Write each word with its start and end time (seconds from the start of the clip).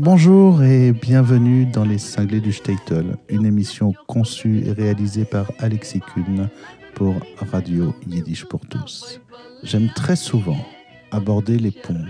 Bonjour 0.00 0.62
et 0.62 0.92
bienvenue 0.92 1.66
dans 1.66 1.84
Les 1.84 1.98
Cinglés 1.98 2.40
du 2.40 2.52
Statel, 2.52 3.16
une 3.28 3.44
émission 3.44 3.94
conçue 4.06 4.62
et 4.64 4.70
réalisée 4.70 5.24
par 5.24 5.50
Alexis 5.58 5.98
Kuhn 5.98 6.48
pour 6.94 7.16
Radio 7.50 7.92
Yiddish 8.06 8.44
pour 8.44 8.60
tous. 8.60 9.20
J'aime 9.64 9.88
très 9.96 10.14
souvent 10.14 10.56
aborder 11.10 11.58
les 11.58 11.72
ponts, 11.72 12.04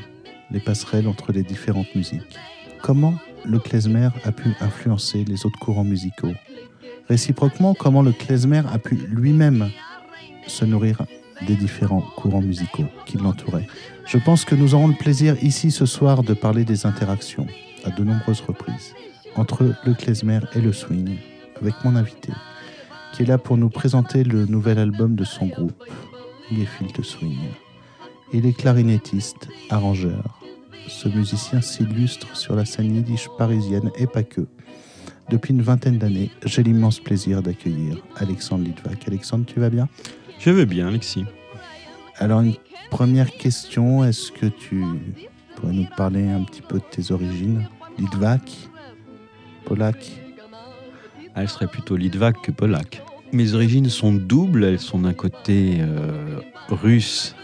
les 0.51 0.61
passerelles 0.61 1.09
entre 1.09 1.33
les 1.33 1.43
différentes 1.43 1.95
musiques. 1.95 2.39
Comment 2.83 3.15
le 3.47 3.59
klezmer 3.59 4.11
a 4.23 4.33
pu 4.33 4.51
influencer 4.61 5.25
les 5.25 5.47
autres 5.47 5.59
courants 5.59 5.83
musicaux? 5.83 6.35
Réciproquement, 7.09 7.73
comment 7.73 8.03
le 8.03 8.13
klezmer 8.13 8.65
a 8.71 8.79
pu 8.79 8.97
lui-même 8.97 9.71
se 10.47 10.67
nourrir 10.67 11.07
des 11.47 11.57
différents 11.57 12.05
courants 12.17 12.43
musicaux 12.43 12.85
qui 13.07 13.17
l'entouraient? 13.17 13.67
Je 14.05 14.19
pense 14.19 14.45
que 14.45 14.55
nous 14.55 14.75
aurons 14.75 14.89
le 14.89 14.95
plaisir 14.95 15.43
ici 15.43 15.71
ce 15.71 15.87
soir 15.87 16.23
de 16.23 16.35
parler 16.35 16.67
des 16.67 16.85
interactions, 16.85 17.47
à 17.89 17.91
de 17.91 18.05
nombreuses 18.05 18.43
reprises, 18.43 18.95
entre 19.35 19.75
le 19.85 19.95
klezmer 19.95 20.41
et 20.55 20.61
le 20.61 20.73
swing, 20.73 21.17
avec 21.61 21.75
mon 21.85 21.97
invité, 21.97 22.33
qui 23.13 23.23
est 23.23 23.27
là 23.27 23.39
pour 23.39 23.57
nous 23.57 23.71
présenter 23.71 24.25
le 24.25 24.47
nouvel 24.47 24.79
album 24.79 25.15
de 25.15 25.25
son 25.25 25.47
groupe, 25.47 25.85
Gefilte 26.53 27.03
Swing. 27.03 27.39
Il 28.33 28.47
est 28.47 28.53
clarinettiste, 28.53 29.49
arrangeur. 29.71 30.41
Ce 30.87 31.09
musicien 31.09 31.61
s'illustre 31.61 32.37
sur 32.37 32.55
la 32.55 32.65
scène 32.65 32.95
yiddish 32.95 33.29
parisienne 33.39 33.91
et 33.97 34.07
pas 34.07 34.23
que. 34.23 34.47
Depuis 35.31 35.53
une 35.53 35.63
vingtaine 35.63 35.99
d'années, 35.99 36.31
j'ai 36.45 36.63
l'immense 36.63 37.01
plaisir 37.01 37.43
d'accueillir 37.43 37.99
Alexandre 38.17 38.65
Litvak. 38.65 39.09
Alexandre, 39.09 39.45
tu 39.47 39.61
vas 39.61 39.71
bien? 39.71 39.89
Je 40.39 40.51
veux 40.51 40.65
bien, 40.65 40.89
Alexis. 40.89 41.25
Alors, 42.17 42.41
une 42.41 42.55
première 42.91 43.31
question, 43.31 44.05
est-ce 44.05 44.33
que 44.33 44.47
tu 44.47 44.83
pourrais 45.57 45.75
nous 45.75 45.89
parler 45.97 46.29
un 46.29 46.43
petit 46.45 46.63
peu 46.63 46.79
de 46.79 46.85
tes 46.91 47.13
origines? 47.13 47.69
Litvak 47.99 48.69
Polak 49.65 49.97
ah, 51.35 51.43
Elle 51.43 51.49
serait 51.49 51.67
plutôt 51.67 51.97
Litvak 51.97 52.41
que 52.43 52.53
Polak. 52.53 53.03
Mes 53.33 53.55
origines 53.55 53.91
sont 53.91 54.13
doubles, 54.13 54.65
elles 54.65 54.79
sont 54.79 55.01
d'un 55.01 55.13
côté 55.13 55.79
euh, 55.81 56.41
russe, 56.71 57.35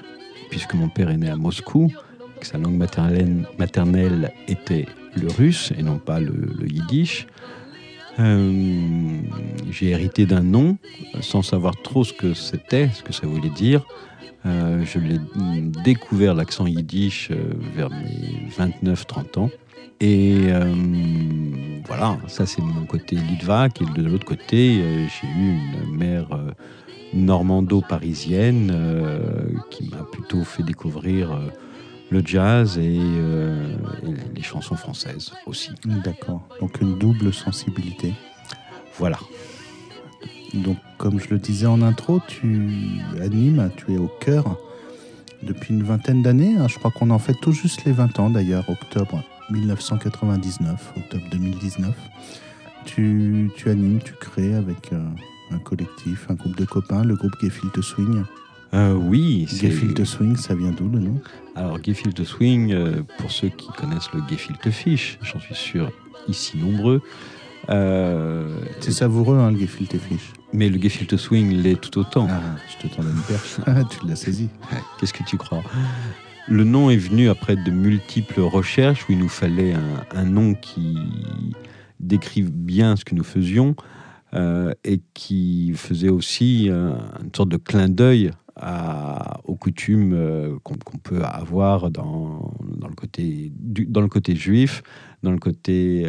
puisque 0.51 0.75
mon 0.75 0.89
père 0.89 1.11
est 1.11 1.19
né 1.19 1.29
à 1.29 1.37
Moscou, 1.37 1.93
sa 2.41 2.57
langue 2.57 2.77
maternelle, 2.77 4.33
était 4.49 4.87
le 5.15 5.29
russe 5.29 5.73
et 5.77 5.83
non 5.83 5.99
pas 5.99 6.21
le, 6.21 6.33
yiddish. 6.67 7.27
Euh, 8.19 9.21
j'ai 9.71 9.89
hérité 9.89 10.25
d'un 10.25 10.43
nom 10.43 10.79
sans 11.21 11.43
savoir 11.43 11.75
trop 11.83 12.05
ce 12.05 12.13
que 12.13 12.33
c'était, 12.33 12.89
ce 12.95 13.03
que 13.03 13.13
ça 13.13 13.27
voulait 13.27 13.51
dire. 13.51 13.85
Euh, 14.47 14.85
je 14.85 14.99
l'ai 14.99 15.19
découvert 15.85 16.35
l'accent 16.35 16.67
yiddish 16.67 17.31
vers 17.75 17.91
mes 17.91 18.49
29-30 18.57 19.39
ans. 19.39 19.51
Et 20.01 20.49
voilà, 21.87 22.19
ça 22.27 22.47
c'est 22.47 22.63
mon 22.63 22.85
côté 22.85 23.17
Litvak. 23.17 23.83
Et 23.83 23.87
de 23.87 24.07
l'autre 24.07 24.27
côté, 24.27 24.83
j'ai 25.09 25.27
eu 25.27 25.59
une 25.87 25.97
mère 25.97 26.29
normando-parisienne 27.13 28.75
qui 29.71 29.89
m'a 29.89 30.05
plutôt 30.05 30.45
fait 30.45 30.63
découvrir 30.63 31.31
le 32.11 32.23
jazz 32.25 32.79
et, 32.79 32.99
euh, 33.01 33.77
et, 34.05 34.37
les 34.37 34.43
chansons 34.43 34.77
françaises 34.77 35.33
aussi. 35.47 35.71
D'accord. 35.85 36.43
Donc 36.61 36.81
une 36.81 36.99
double 36.99 37.33
sensibilité. 37.33 38.15
Voilà. 38.99 39.19
Donc 40.53 40.77
comme 40.99 41.19
je 41.19 41.29
le 41.31 41.39
disais 41.39 41.67
en 41.67 41.83
intro, 41.83 42.21
tu 42.27 42.71
animes, 43.21 43.71
tu 43.77 43.95
es 43.95 43.99
au 43.99 44.11
cœur 44.21 44.59
depuis 45.43 45.75
une 45.75 45.83
vingtaine 45.83 46.23
d'années. 46.23 46.57
Je 46.69 46.79
crois 46.79 46.91
qu'on 46.91 47.11
en 47.11 47.19
fait 47.19 47.35
tout 47.35 47.53
juste 47.53 47.85
les 47.85 47.93
20 47.93 48.21
ans 48.21 48.31
d'ailleurs, 48.31 48.69
octobre 48.69 49.25
1999, 49.51 50.93
octobre 50.97 51.25
2019. 51.31 51.95
Tu, 52.85 53.51
tu 53.57 53.71
animes, 53.71 54.01
tu 54.01 54.13
crées 54.15 54.55
avec 54.55 54.93
euh, 54.93 55.03
un 55.51 55.59
collectif, 55.59 56.27
un 56.29 56.35
groupe 56.35 56.57
de 56.57 56.65
copains, 56.65 57.05
le 57.05 57.15
groupe 57.15 57.33
Gefilte 57.41 57.81
Swing. 57.81 58.25
Euh, 58.75 58.93
oui. 58.93 59.47
Gefilte 59.49 60.05
Swing, 60.05 60.37
ça 60.37 60.55
vient 60.55 60.73
d'où 60.73 60.89
le 60.89 60.99
nom? 60.99 61.21
Alors, 61.55 61.79
Gefilte 61.83 62.25
Swing, 62.25 62.73
euh, 62.73 63.03
pour 63.19 63.31
ceux 63.31 63.49
qui 63.49 63.69
connaissent 63.69 64.13
le 64.13 64.21
Gefilte 64.29 64.71
Fish, 64.71 65.19
j'en 65.23 65.39
suis 65.39 65.55
sûr, 65.55 65.93
ici 66.29 66.59
nombreux. 66.59 67.01
Euh, 67.71 68.59
c'est 68.81 68.93
savoureux, 68.93 69.39
hein, 69.39 69.53
le 69.53 69.59
Gefilte 69.59 69.99
Fish. 69.99 70.33
Mais 70.53 70.69
le 70.69 70.81
Gefilte 70.81 71.17
Swing 71.17 71.53
l'est 71.53 71.81
tout 71.81 71.99
autant. 71.99 72.27
Ah, 72.31 72.41
je 72.69 72.87
te 72.89 72.95
tends 72.95 73.03
une 73.03 73.23
perche. 73.23 73.57
Tu 73.91 74.07
l'as 74.07 74.17
saisi. 74.17 74.49
Qu'est-ce 74.99 75.13
que 75.13 75.23
tu 75.25 75.37
crois? 75.37 75.63
Le 76.47 76.65
nom 76.65 76.91
est 76.91 76.97
venu 76.97 77.29
après 77.31 77.57
de 77.57 77.71
multiples 77.71 78.41
recherches 78.41 79.09
où 79.09 79.13
il 79.13 79.19
nous 79.19 79.29
fallait 79.29 79.75
un, 80.11 80.25
nom 80.25 80.55
qui 80.55 80.99
décrive 82.01 82.51
bien 82.51 82.97
ce 82.97 83.05
que 83.05 83.15
nous 83.15 83.25
faisions. 83.25 83.75
Euh, 84.35 84.73
et 84.83 85.01
qui 85.15 85.73
faisait 85.77 86.09
aussi 86.09 86.69
euh, 86.69 86.91
une 87.23 87.31
sorte 87.33 87.51
de 87.51 87.57
clin 87.57 87.89
d'œil 87.89 88.33
aux 89.45 89.55
coutumes 89.55 90.13
euh, 90.13 90.57
qu'on 90.65 90.99
peut 90.99 91.23
avoir 91.23 91.91
dans, 91.91 92.53
le 92.89 92.95
côté, 92.95 93.53
dans 93.57 94.01
le 94.01 94.09
côté 94.09 94.35
juif, 94.35 94.83
dans 95.23 95.31
le 95.31 95.39
côté 95.39 96.05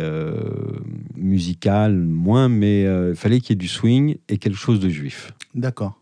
musical, 1.15 1.95
moins, 1.95 2.49
mais 2.49 2.83
il 2.83 3.15
fallait 3.15 3.39
qu'il 3.39 3.51
y 3.51 3.53
ait 3.53 3.55
du 3.57 3.67
swing 3.67 4.17
et 4.27 4.37
quelque 4.37 4.57
chose 4.57 4.79
de 4.79 4.89
juif. 4.89 5.33
D'accord. 5.53 5.99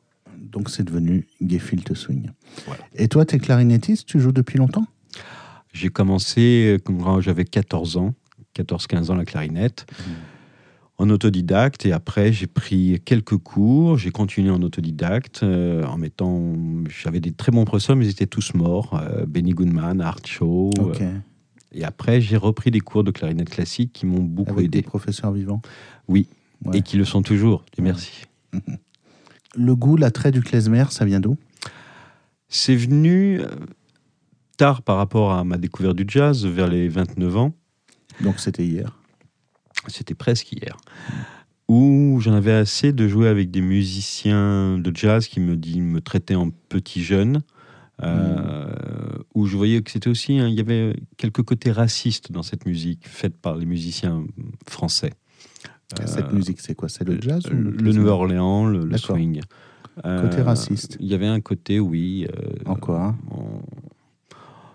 Donc 0.53 0.69
c'est 0.69 0.83
devenu 0.83 1.27
Gefilte 1.45 1.93
Swing. 1.93 2.29
Voilà. 2.65 2.83
Et 2.95 3.07
toi, 3.07 3.25
tu 3.25 3.35
es 3.35 3.39
clarinettiste, 3.39 4.07
tu 4.07 4.19
joues 4.19 4.31
depuis 4.31 4.57
longtemps? 4.57 4.85
J'ai 5.73 5.89
commencé 5.89 6.77
quand 6.85 7.19
j'avais 7.19 7.45
14 7.45 7.97
ans, 7.97 8.13
14-15 8.55 9.11
ans 9.11 9.15
la 9.15 9.25
clarinette. 9.25 9.85
Mmh 9.91 10.11
en 10.97 11.09
autodidacte 11.09 11.85
et 11.85 11.91
après 11.91 12.31
j'ai 12.31 12.47
pris 12.47 13.01
quelques 13.03 13.37
cours, 13.37 13.97
j'ai 13.97 14.11
continué 14.11 14.49
en 14.51 14.61
autodidacte 14.61 15.41
euh, 15.43 15.83
en 15.85 15.97
mettant, 15.97 16.53
j'avais 16.87 17.19
des 17.19 17.31
très 17.31 17.51
bons 17.51 17.65
professeurs 17.65 17.95
mais 17.95 18.05
ils 18.05 18.11
étaient 18.11 18.27
tous 18.27 18.53
morts, 18.53 18.99
euh, 19.01 19.25
Benny 19.25 19.51
Goodman, 19.51 20.01
Art 20.01 20.25
Shaw. 20.25 20.69
Okay. 20.79 21.03
Euh, 21.03 21.17
et 21.71 21.83
après 21.83 22.21
j'ai 22.21 22.37
repris 22.37 22.69
des 22.71 22.79
cours 22.79 23.03
de 23.03 23.11
clarinette 23.11 23.49
classique 23.49 23.91
qui 23.93 24.05
m'ont 24.05 24.21
beaucoup 24.23 24.51
Avec 24.51 24.65
aidé. 24.65 24.81
Des 24.81 24.87
professeurs 24.87 25.31
vivants? 25.31 25.61
Oui, 26.07 26.27
ouais. 26.65 26.77
et 26.77 26.81
qui 26.81 26.97
le 26.97 27.05
sont 27.05 27.21
toujours. 27.21 27.65
Et 27.77 27.81
merci. 27.81 28.23
Le 29.55 29.75
goût, 29.75 29.97
l'attrait 29.97 30.31
du 30.31 30.41
klezmer, 30.41 30.85
ça 30.89 31.05
vient 31.05 31.19
d'où? 31.19 31.37
C'est 32.49 32.75
venu 32.75 33.41
tard 34.57 34.81
par 34.81 34.97
rapport 34.97 35.33
à 35.33 35.43
ma 35.43 35.57
découverte 35.57 35.95
du 35.95 36.05
jazz, 36.07 36.45
vers 36.45 36.67
les 36.67 36.87
29 36.87 37.37
ans. 37.37 37.53
Donc 38.21 38.39
c'était 38.39 38.65
hier 38.65 38.99
c'était 39.87 40.15
presque 40.15 40.51
hier, 40.51 40.77
où 41.67 42.19
j'en 42.21 42.33
avais 42.33 42.53
assez 42.53 42.93
de 42.93 43.07
jouer 43.07 43.27
avec 43.27 43.51
des 43.51 43.61
musiciens 43.61 44.77
de 44.77 44.95
jazz 44.95 45.27
qui 45.27 45.39
me, 45.39 45.55
dit, 45.55 45.81
me 45.81 46.01
traitaient 46.01 46.35
en 46.35 46.49
petit 46.49 47.03
jeune, 47.03 47.41
euh, 48.01 48.65
mmh. 48.65 49.23
où 49.35 49.45
je 49.45 49.55
voyais 49.55 49.81
que 49.81 49.91
c'était 49.91 50.09
aussi, 50.09 50.39
hein, 50.39 50.47
il 50.47 50.55
y 50.55 50.59
avait 50.59 50.95
quelques 51.17 51.43
côtés 51.43 51.71
racistes 51.71 52.31
dans 52.31 52.43
cette 52.43 52.65
musique 52.65 53.07
faite 53.07 53.37
par 53.37 53.55
les 53.55 53.65
musiciens 53.65 54.25
français. 54.67 55.13
Cette 56.05 56.25
euh, 56.25 56.33
musique, 56.33 56.59
c'est 56.59 56.75
quoi? 56.75 56.89
C'est 56.89 57.07
le 57.07 57.19
jazz 57.21 57.43
Le, 57.49 57.71
le 57.71 57.91
New-Orléans, 57.91 58.65
le, 58.65 58.85
le 58.85 58.97
swing. 58.97 59.41
Côté 59.95 60.39
euh, 60.39 60.43
raciste 60.43 60.97
Il 60.99 61.07
y 61.07 61.13
avait 61.13 61.27
un 61.27 61.39
côté, 61.39 61.79
oui. 61.79 62.27
en 62.65 62.75
quoi? 62.75 63.15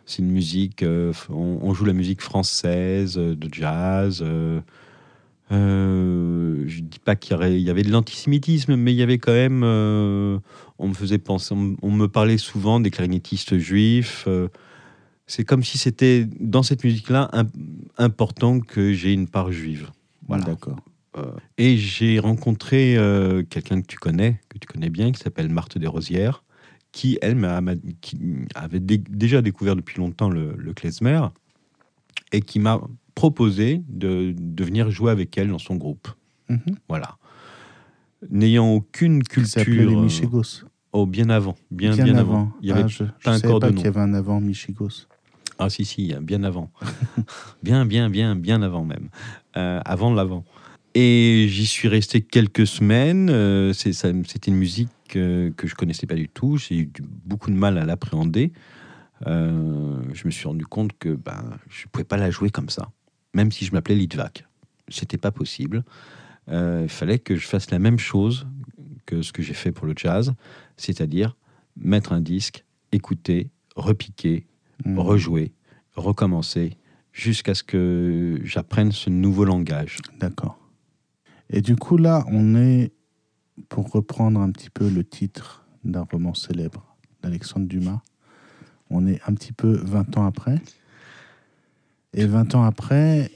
C'est 0.06 0.23
une 0.23 0.31
musique, 0.31 0.84
on, 0.84 1.59
on, 1.61 1.75
joue 1.75 1.84
la 1.84 1.93
musique 1.93 2.23
française, 2.23 3.17
de 3.17 3.49
jazz. 3.53 4.25
Euh, 5.51 6.65
je 6.67 6.81
dis 6.81 6.99
pas 6.99 7.17
qu'il 7.17 7.37
y, 7.37 7.62
y, 7.62 7.71
avait 7.71 7.83
de 7.83 7.91
l'antisémitisme, 7.91 8.77
mais 8.77 8.93
il 8.93 8.97
y 8.97 9.03
avait 9.03 9.19
quand 9.19 9.33
même. 9.33 9.62
Euh, 9.64 10.38
on 10.79 10.88
me 10.88 10.94
faisait 10.94 11.19
penser, 11.19 11.55
on, 11.55 11.76
on, 11.81 11.91
me 11.91 12.06
parlait 12.06 12.38
souvent 12.38 12.81
des 12.81 12.91
clarinettistes 12.91 13.56
juifs. 13.56 14.25
Euh, 14.29 14.49
c'est 15.26 15.44
comme 15.44 15.62
si 15.62 15.79
c'était 15.79 16.26
dans 16.41 16.62
cette 16.62 16.85
musique-là 16.85 17.31
important 17.97 18.61
que 18.61 18.93
j'ai 18.93 19.12
une 19.12 19.26
part 19.26 19.53
juive. 19.53 19.91
Voilà. 20.26 20.44
D'accord. 20.44 20.76
Et 21.56 21.76
j'ai 21.76 22.19
rencontré 22.19 22.96
quelqu'un 23.50 23.81
que 23.81 23.87
tu 23.87 23.99
connais, 23.99 24.40
que 24.49 24.58
tu 24.58 24.69
connais 24.69 24.90
bien, 24.90 25.10
qui 25.10 25.20
s'appelle 25.20 25.49
Marthe 25.49 25.78
Desrosières, 25.78 26.44
qui 26.93 27.19
elle 27.22 27.37
qui 28.00 28.19
avait 28.55 28.81
dé 28.81 28.99
déjà 28.99 29.43
découvert 29.43 29.76
depuis 29.76 29.99
longtemps 29.99 30.31
le, 30.31 30.55
le 30.56 30.72
klezmer 30.72 31.20
et 32.32 32.40
qui 32.40 32.58
m'a 32.58 32.81
proposé 33.14 33.82
de, 33.88 34.34
de, 34.38 34.64
venir 34.64 34.90
jouer 34.90 35.10
avec 35.10 35.37
elle 35.38 35.49
dans 35.49 35.58
son 35.58 35.76
groupe. 35.76 36.08
Mm 36.49 36.56
-hmm. 36.56 36.75
Voilà. 36.88 37.16
N'ayant 38.31 38.69
aucune 38.78 39.22
culture. 39.22 39.64
les 39.66 39.96
Michigos. 39.96 40.64
Oh, 40.93 41.06
bien 41.06 41.28
avant. 41.28 41.56
Bien, 41.70 41.94
bien, 41.94 42.04
bien 42.04 42.16
avant. 42.16 42.43
avant. 42.43 42.52
Il 42.62 42.69
y 42.69 42.72
avait 42.72 42.84
ah, 42.84 42.88
je, 42.88 43.04
pas 43.25 43.37
je 43.37 43.58
pas 43.58 43.70
qu'il 43.72 43.84
y 43.84 43.87
avait 43.87 44.00
un 44.00 44.14
avant 44.14 44.40
Michigos. 44.40 44.96
Ah, 45.58 45.69
si, 45.69 45.84
si, 45.84 46.14
bien 46.31 46.43
avant. 46.44 46.70
bien, 47.66 47.84
bien, 47.84 48.08
bien, 48.11 48.37
bien 48.37 48.62
avant 48.62 48.84
même. 48.84 49.08
Euh, 49.56 49.81
avant 49.94 50.12
l'avant. 50.19 50.44
Et 50.94 51.46
j'y 51.49 51.67
suis 51.67 51.88
resté 51.88 52.23
quelques 52.23 52.67
semaines. 52.67 53.31
Euh, 53.31 53.73
C'était 53.73 54.50
une 54.50 54.56
musique 54.56 54.90
euh, 55.17 55.50
que 55.56 55.67
je 55.67 55.75
connaissais 55.75 56.06
pas 56.06 56.14
du 56.14 56.29
tout. 56.29 56.56
J'ai 56.56 56.79
eu 56.81 56.90
beaucoup 57.25 57.50
de 57.50 57.56
mal 57.56 57.79
à 57.79 57.85
l'appréhender. 57.85 58.52
Euh, 59.26 60.00
je 60.12 60.26
me 60.26 60.31
suis 60.31 60.46
rendu 60.46 60.64
compte 60.67 60.93
que 60.99 61.11
ben, 61.11 61.58
je 61.69 61.85
ne 61.85 61.88
pouvais 61.90 62.05
pas 62.05 62.17
la 62.17 62.31
jouer 62.31 62.50
comme 62.50 62.69
ça 62.69 62.90
même 63.35 63.52
si 63.52 63.64
je 63.64 63.73
m'appelais 63.73 63.94
Litvak. 63.94 64.44
C'était 64.88 65.19
pas 65.19 65.31
possible. 65.31 65.85
Euh, 66.49 66.81
il 66.85 66.88
fallait 66.88 67.19
que 67.19 67.37
je 67.37 67.46
fasse 67.46 67.70
la 67.70 67.79
même 67.79 67.99
chose 67.99 68.46
que 69.06 69.23
ce 69.23 69.32
que 69.32 69.43
j'ai 69.43 69.55
fait 69.55 69.70
pour 69.70 69.87
le 69.87 69.93
jazz, 69.96 70.32
c'est-à-dire 70.76 71.37
mettre 71.76 72.12
un 72.12 72.20
disque, 72.20 72.64
écouter, 72.90 73.50
repiquer, 73.76 74.46
Mhm. 74.85 74.99
rejouer, 74.99 75.52
recommencer, 75.94 76.76
jusqu'à 77.12 77.55
ce 77.55 77.62
que 77.62 78.40
j'apprenne 78.44 78.93
ce 78.93 79.11
nouveau 79.11 79.44
langage. 79.44 79.99
D'accord. 80.19 80.58
Et 81.50 81.61
du 81.61 81.77
coup, 81.77 81.97
là, 81.97 82.25
on 82.29 82.55
est, 82.55 82.93
pour 83.69 83.91
reprendre 83.91 84.41
un 84.41 84.50
petit 84.50 84.71
peu 84.71 84.89
le 84.89 85.05
titre 85.05 85.65
d'un 85.85 86.03
roman 86.03 86.35
célèbre 86.35 86.97
d'Alexandre 87.23 87.67
Dumas, 87.67 88.03
on 88.91 89.06
est 89.06 89.21
un 89.27 89.35
petit 89.35 89.53
peu 89.53 89.77
20 89.77 90.17
ans 90.19 90.27
après. 90.27 90.61
Et 92.15 92.27
20 92.27 92.55
ans 92.55 92.65
après, 92.65 93.31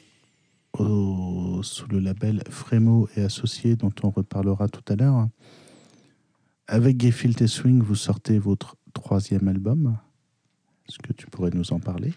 sous 0.75 1.87
le 1.91 1.99
label 1.99 2.43
Frémo 2.49 3.09
et 3.17 3.23
Associés, 3.23 3.77
dont 3.77 3.93
on 4.03 4.11
reparlera 4.11 4.69
tout 4.69 4.85
à 4.93 4.97
l'heure, 4.97 5.29
avec 6.67 7.01
Gefilte 7.01 7.43
et 7.43 7.49
Swing, 7.49 7.83
vous 7.83 7.95
sortez 7.95 8.39
votre 8.39 8.77
troisième 8.95 9.49
album. 9.49 9.99
Est-ce 10.89 10.99
que 10.99 11.13
tu 11.13 11.27
pourrais 11.27 11.51
nous 11.51 11.73
en 11.73 11.81
parler? 11.81 12.13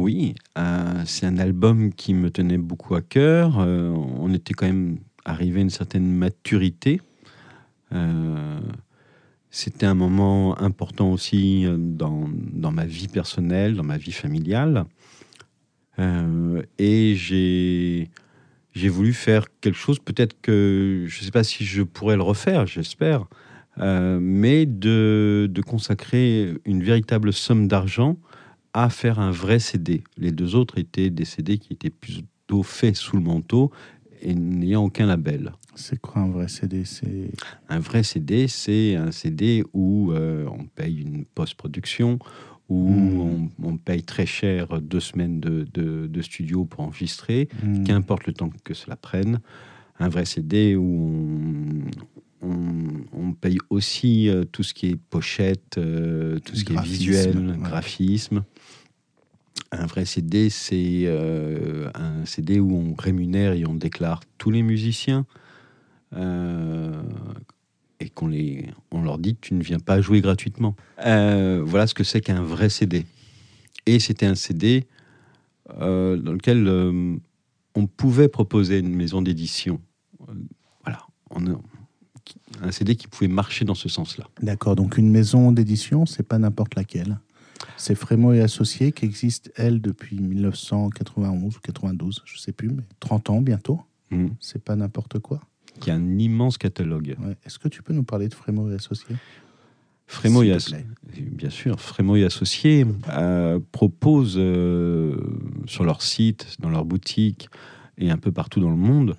Oui, 0.00 0.36
euh, 0.56 1.02
c'est 1.06 1.26
un 1.26 1.38
album 1.38 1.92
qui 1.92 2.14
me 2.14 2.30
tenait 2.30 2.56
beaucoup 2.56 2.94
à 2.94 3.02
cœur. 3.02 3.58
Euh, 3.58 3.90
on 3.90 4.32
était 4.32 4.54
quand 4.54 4.66
même 4.66 4.98
arrivé 5.24 5.58
à 5.58 5.62
une 5.62 5.70
certaine 5.70 6.06
maturité. 6.06 7.00
Euh, 7.92 8.60
C'était 9.50 9.86
un 9.86 9.94
moment 9.94 10.56
important 10.60 11.10
aussi 11.10 11.66
dans, 11.76 12.30
dans 12.32 12.70
ma 12.70 12.86
vie 12.86 13.08
personnelle, 13.08 13.74
dans 13.74 13.82
ma 13.82 13.98
vie 13.98 14.12
familiale. 14.12 14.84
Et 16.78 17.14
j'ai 17.16 18.08
j'ai 18.72 18.88
voulu 18.88 19.12
faire 19.12 19.46
quelque 19.60 19.76
chose, 19.76 19.98
peut-être 19.98 20.40
que 20.40 21.06
je 21.08 21.18
ne 21.18 21.24
sais 21.24 21.32
pas 21.32 21.42
si 21.42 21.64
je 21.64 21.82
pourrais 21.82 22.14
le 22.14 22.22
refaire, 22.22 22.68
j'espère, 22.68 23.26
mais 23.76 24.64
de, 24.64 25.48
de 25.50 25.62
consacrer 25.62 26.54
une 26.64 26.84
véritable 26.84 27.32
somme 27.32 27.66
d'argent 27.66 28.16
à 28.84 28.90
faire 28.90 29.18
un 29.18 29.30
vrai 29.30 29.58
CD. 29.58 30.02
Les 30.16 30.30
deux 30.32 30.54
autres 30.54 30.78
étaient 30.78 31.10
des 31.10 31.24
CD 31.24 31.58
qui 31.58 31.72
étaient 31.72 31.90
plutôt 31.90 32.62
faits 32.62 32.96
sous 32.96 33.16
le 33.16 33.22
manteau 33.22 33.70
et 34.22 34.34
n'ayant 34.34 34.84
aucun 34.84 35.06
label. 35.06 35.52
C'est 35.74 36.00
quoi 36.00 36.22
un 36.22 36.28
vrai 36.30 36.48
CD 36.48 36.84
C'est 36.84 37.30
Un 37.68 37.78
vrai 37.78 38.02
CD, 38.02 38.48
c'est 38.48 38.96
un 38.96 39.12
CD 39.12 39.62
où 39.72 40.12
euh, 40.12 40.46
on 40.50 40.64
paye 40.64 41.00
une 41.02 41.24
post-production, 41.24 42.18
où 42.68 42.90
Mm. 42.90 43.20
on, 43.20 43.48
on 43.62 43.76
paye 43.78 44.02
très 44.02 44.26
cher 44.26 44.80
deux 44.80 45.00
semaines 45.00 45.40
de, 45.40 45.66
de- 45.72 46.06
de 46.06 46.22
studio 46.22 46.64
pour 46.64 46.80
enregistrer, 46.80 47.48
Hmm, 47.62 47.84
qu'importe 47.84 48.26
le 48.26 48.32
temps 48.32 48.50
que 48.64 48.74
cela 48.74 48.96
prenne. 48.96 49.40
Un 50.00 50.08
vrai 50.08 50.24
CD 50.26 50.76
où 50.76 50.84
on, 50.84 52.17
on- 52.42 53.04
on 53.12 53.32
paye 53.32 53.58
aussi 53.70 54.28
euh, 54.28 54.44
tout 54.44 54.62
ce 54.62 54.74
qui 54.74 54.86
est 54.88 54.96
pochette, 54.96 55.76
euh, 55.78 56.38
tout 56.40 56.54
ce 56.56 56.64
qui 56.64 56.72
est 56.72 56.76
visuel, 56.82 57.36
ouais. 57.38 57.56
graphisme. 57.58 58.44
Un 59.72 59.86
vrai 59.86 60.04
CD, 60.06 60.48
c'est 60.48 61.02
euh, 61.04 61.90
un 61.94 62.24
CD 62.24 62.58
où 62.58 62.74
on 62.74 62.94
rémunère 62.94 63.52
et 63.52 63.66
on 63.66 63.74
déclare 63.74 64.20
tous 64.38 64.50
les 64.50 64.62
musiciens. 64.62 65.26
et 68.00 68.08
qu'on 68.10 68.28
les, 68.28 68.66
on 68.92 69.02
leur 69.02 69.18
dit 69.18 69.36
tu 69.40 69.54
ne 69.54 69.62
viens 69.62 69.80
pas 69.80 70.00
jouer 70.00 70.20
gratuitement. 70.20 70.74
Voilà 70.98 71.86
ce 71.86 71.94
que 71.94 72.04
c'est 72.04 72.20
qu'un 72.20 72.42
vrai 72.42 72.68
CD. 72.70 73.04
Et 73.86 73.98
c'était 73.98 74.26
un 74.26 74.34
CD 74.36 74.86
dans 75.68 76.32
lequel 76.32 76.66
on 77.74 77.86
pouvait 77.86 78.28
proposer 78.28 78.78
une 78.78 78.94
maison 78.94 79.20
d'édition. 79.20 79.80
Voilà, 80.84 81.02
on 81.30 81.40
un 82.62 82.70
CD 82.72 82.96
qui 82.96 83.06
pouvait 83.08 83.28
marcher 83.28 83.64
dans 83.64 83.74
ce 83.74 83.88
sens-là. 83.88 84.26
D'accord, 84.42 84.76
donc 84.76 84.98
une 84.98 85.10
maison 85.10 85.52
d'édition, 85.52 86.06
c'est 86.06 86.22
pas 86.26 86.38
n'importe 86.38 86.74
laquelle. 86.74 87.18
C'est 87.76 87.94
Frémo 87.94 88.32
et 88.32 88.40
Associés 88.40 88.92
qui 88.92 89.04
existe, 89.04 89.52
elle, 89.56 89.80
depuis 89.80 90.18
1991 90.20 91.56
ou 91.56 91.60
92, 91.60 92.22
je 92.24 92.38
sais 92.38 92.52
plus, 92.52 92.68
mais 92.68 92.82
30 93.00 93.30
ans 93.30 93.40
bientôt. 93.40 93.80
Mm. 94.10 94.28
C'est 94.40 94.62
pas 94.62 94.76
n'importe 94.76 95.18
quoi. 95.18 95.40
Qui 95.80 95.90
a 95.90 95.94
un 95.94 96.18
immense 96.18 96.58
catalogue. 96.58 97.16
Ouais. 97.20 97.36
Est-ce 97.44 97.58
que 97.58 97.68
tu 97.68 97.82
peux 97.82 97.92
nous 97.92 98.02
parler 98.04 98.28
de 98.28 98.34
Frémo 98.34 98.70
et 98.70 98.74
Associés? 98.74 99.16
Frémo 100.06 100.42
et 100.42 100.48
te 100.48 100.54
Asso- 100.54 100.70
plaît. 100.70 100.86
bien 101.20 101.50
sûr, 101.50 101.78
Frémo 101.80 102.16
et 102.16 102.24
Associés 102.24 102.86
euh, 103.10 103.60
proposent 103.72 104.36
euh, 104.38 105.16
sur 105.66 105.84
leur 105.84 106.00
site, 106.02 106.56
dans 106.60 106.70
leur 106.70 106.84
boutique 106.86 107.48
et 107.98 108.10
un 108.10 108.16
peu 108.16 108.32
partout 108.32 108.60
dans 108.60 108.70
le 108.70 108.76
monde, 108.76 109.16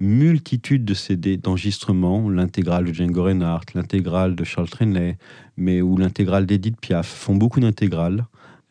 multitude 0.00 0.84
de 0.84 0.94
CD 0.94 1.36
d'enregistrements, 1.36 2.28
l'intégrale 2.30 2.86
de 2.86 2.92
Django 2.92 3.22
Reinhardt, 3.24 3.66
l'intégrale 3.74 4.34
de 4.34 4.44
Charles 4.44 4.68
Trenet, 4.68 5.18
mais 5.56 5.82
ou 5.82 5.96
l'intégrale 5.96 6.46
d'Edith 6.46 6.80
Piaf, 6.80 7.06
font 7.06 7.36
beaucoup 7.36 7.60
d'intégrales. 7.60 8.24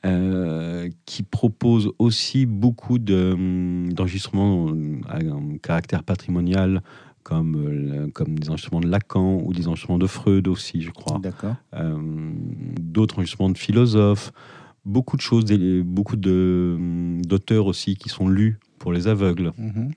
euh, 0.06 0.88
qui 1.06 1.24
proposent 1.24 1.92
aussi 2.00 2.46
beaucoup 2.46 3.00
de, 3.00 3.34
hum, 3.34 3.92
d'enregistrements 3.92 4.74
à 5.10 5.18
un 5.18 5.58
caractère 5.62 6.04
patrimonial, 6.04 6.82
comme, 7.24 7.56
euh, 7.58 8.08
comme 8.14 8.40
des 8.40 8.48
enregistrements 8.50 8.80
de 8.80 8.88
Lacan 8.88 9.42
ou 9.44 9.54
des 9.54 9.68
enregistrements 9.68 9.98
de 9.98 10.08
Freud 10.08 10.48
aussi, 10.48 10.82
je 10.82 10.92
crois 10.92 11.20
D'accord. 11.20 11.56
euh, 11.74 11.98
d'autres 12.80 13.18
enregistrements 13.18 13.50
de 13.50 13.58
philosophes, 13.58 14.32
beaucoup 14.86 15.18
de 15.18 15.22
choses, 15.22 15.44
beaucoup 15.84 16.16
de, 16.16 16.78
d'auteurs 17.22 17.66
aussi 17.66 17.98
qui 17.98 18.08
sont 18.08 18.30
lus 18.30 18.58
pour 18.78 18.94
les 18.94 19.10
aveugles. 19.10 19.52
Mhm. 19.58 19.92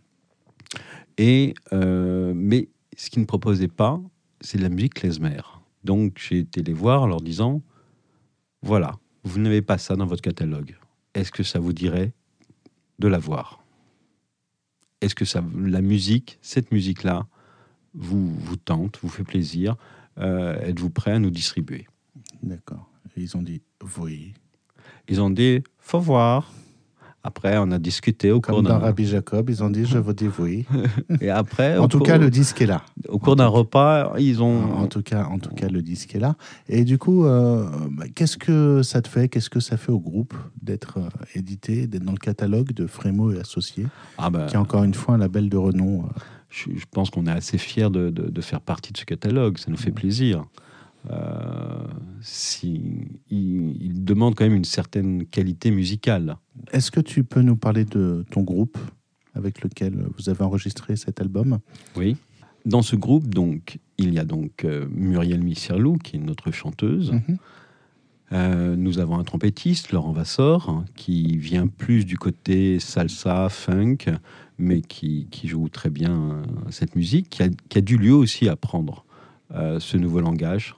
Et, 1.19 1.55
euh, 1.73 2.33
mais 2.35 2.69
ce 2.97 3.11
qu'ils 3.11 3.23
ne 3.23 3.27
proposaient 3.27 3.69
pas, 3.69 4.01
c'est 4.41 4.59
de 4.59 4.63
la 4.63 4.69
musique 4.69 4.95
klezmer. 4.95 5.43
Donc 5.85 6.19
j'ai 6.19 6.41
été 6.41 6.63
les 6.63 6.73
voir 6.73 7.03
en 7.03 7.07
leur 7.07 7.21
disant, 7.21 7.63
voilà, 8.63 8.99
vous 9.25 9.41
n'avez 9.41 9.63
pas 9.63 9.79
ça 9.79 9.97
dans 9.97 10.07
votre 10.07 10.23
catalogue. 10.23 10.77
Est-ce 11.15 11.33
que 11.33 11.43
ça 11.43 11.59
vous 11.59 11.73
dirait 11.73 12.13
de 12.99 13.09
l'avoir? 13.09 13.63
Est-ce 15.01 15.15
que 15.15 15.25
ça, 15.25 15.45
la 15.57 15.83
musique, 15.83 16.39
cette 16.43 16.71
musique-là, 16.71 17.27
vous, 17.95 18.35
vous 18.35 18.57
tente, 18.57 18.99
vous 19.03 19.09
fait 19.09 19.25
plaisir? 19.25 19.77
Euh, 20.19 20.61
Êtes-vous 20.61 20.91
prêt 20.91 21.13
à 21.13 21.19
nous 21.19 21.31
distribuer? 21.31 21.87
D'accord. 22.43 22.89
Ils 23.17 23.37
ont 23.37 23.43
dit 23.43 23.63
oui. 23.99 24.33
Ils 25.09 25.21
ont 25.21 25.31
dit, 25.31 25.63
faut 25.79 26.01
voir. 26.01 26.53
Après, 27.25 27.57
on 27.59 27.71
a 27.71 27.79
discuté 27.79 28.33
au 28.33 28.41
cours 28.41 28.57
Comme 28.57 28.65
dans 28.65 28.71
d'un 28.71 28.79
Rabbi 28.79 29.07
Jacob, 29.07 29.49
ils 29.49 29.63
ont 29.63 29.71
dit 29.71 29.85
je 29.87 29.99
vous 29.99 30.13
dis 30.13 30.29
oui. 30.41 30.65
et 31.21 31.31
après, 31.31 31.79
En 31.79 31.87
tout 31.87 31.99
cours- 31.99 32.07
cas, 32.09 32.19
le 32.19 32.31
disque 32.31 32.61
est 32.63 32.67
là. 32.67 32.83
au 33.09 33.19
cours 33.21 33.37
d'un 33.37 33.47
repas, 33.47 34.13
ils 34.19 34.43
ont 34.43 34.75
En 34.75 34.87
tout 34.89 35.03
cas, 35.03 35.25
en 35.27 35.39
tout 35.39 35.55
cas, 35.55 35.69
le 35.69 35.83
disque 35.83 36.15
est 36.17 36.19
là. 36.19 36.35
Et 36.69 36.83
du 36.85 36.99
coup, 36.99 37.25
euh, 37.25 37.69
bah, 37.93 38.05
qu'est-ce 38.15 38.37
que 38.37 38.83
ça 38.83 39.01
te 39.03 39.09
fait? 39.09 39.29
Qu'est-ce 39.29 39.51
que 39.51 39.61
ça 39.61 39.77
fait 39.77 39.93
au 39.93 40.01
groupe 40.01 40.35
d'être 40.61 40.99
euh, 40.99 41.09
édité, 41.37 41.87
d'être 41.87 42.05
dans 42.05 42.13
le 42.13 42.19
catalogue 42.19 42.73
de 42.73 42.87
Frémo 42.89 43.31
et 43.33 43.39
Associés, 43.39 43.87
ah 44.19 44.29
ben, 44.31 44.47
qui 44.47 44.55
est 44.57 44.59
encore 44.59 44.83
une 44.83 44.95
fois 44.95 45.15
un 45.15 45.19
label 45.19 45.49
de 45.49 45.57
renom 45.57 46.03
euh, 46.05 46.09
je, 46.51 46.71
je 46.77 46.85
pense 46.91 47.09
qu'on 47.11 47.27
est 47.27 47.31
assez 47.31 47.57
fiers 47.57 47.89
de, 47.89 48.11
de- 48.11 48.29
de 48.31 48.41
faire 48.41 48.61
partie 48.61 48.93
de 48.93 48.99
ce 48.99 49.05
catalogue. 49.05 49.57
Ça 49.59 49.71
nous 49.71 49.77
fait 49.79 49.91
plaisir. 49.93 50.45
Euh, 51.11 51.87
si, 52.21 53.09
il, 53.29 53.77
il 53.83 54.05
demande 54.05 54.35
quand 54.35 54.45
même 54.45 54.55
une 54.55 54.65
certaine 54.65 55.27
qualité 55.27 55.71
musicale. 55.71 56.37
Est-ce 56.73 56.91
que 56.91 57.01
tu 57.01 57.25
peux 57.25 57.43
nous 57.43 57.57
parler 57.57 57.85
de 57.85 58.25
ton 58.31 58.43
groupe 58.43 58.79
avec 59.35 59.63
lequel 59.63 60.07
vous 60.17 60.29
avez 60.29 60.43
enregistré 60.43 60.97
cet 60.97 61.21
album? 61.21 61.59
Oui. 61.97 62.17
Dans 62.65 62.83
ce 62.83 62.95
groupe, 62.95 63.29
donc, 63.29 63.79
il 63.99 64.15
y 64.15 64.19
a 64.21 64.25
donc 64.25 64.65
euh, 64.65 64.87
Muriel 64.91 65.43
Misserlou, 65.43 65.97
qui 65.97 66.17
est 66.17 66.21
notre 66.21 66.53
chanteuse. 66.53 67.13
Mhm. 67.13 67.39
Euh, 68.31 68.77
nous 68.77 68.99
avons 68.99 69.19
un 69.19 69.25
trompettiste, 69.25 69.93
Laurent 69.93 70.13
Vassor, 70.13 70.71
hein, 70.71 70.85
qui 70.95 71.37
vient 71.37 71.67
plus 71.67 72.07
du 72.07 72.17
côté 72.17 72.79
salsa, 72.79 73.49
funk, 73.49 73.99
mais 74.59 74.81
qui, 74.81 75.27
qui 75.31 75.49
joue 75.49 75.69
très 75.69 75.91
bien 75.91 76.43
cette 76.71 76.95
musique, 76.95 77.29
qui 77.29 77.43
a, 77.43 77.49
qui 77.69 77.79
a 77.79 77.81
dû 77.81 77.99
lui 77.99 78.11
aussi 78.11 78.49
apprendre 78.49 79.05
euh, 79.55 79.81
ce 79.81 79.97
nouveau 79.97 80.21
langage. 80.21 80.77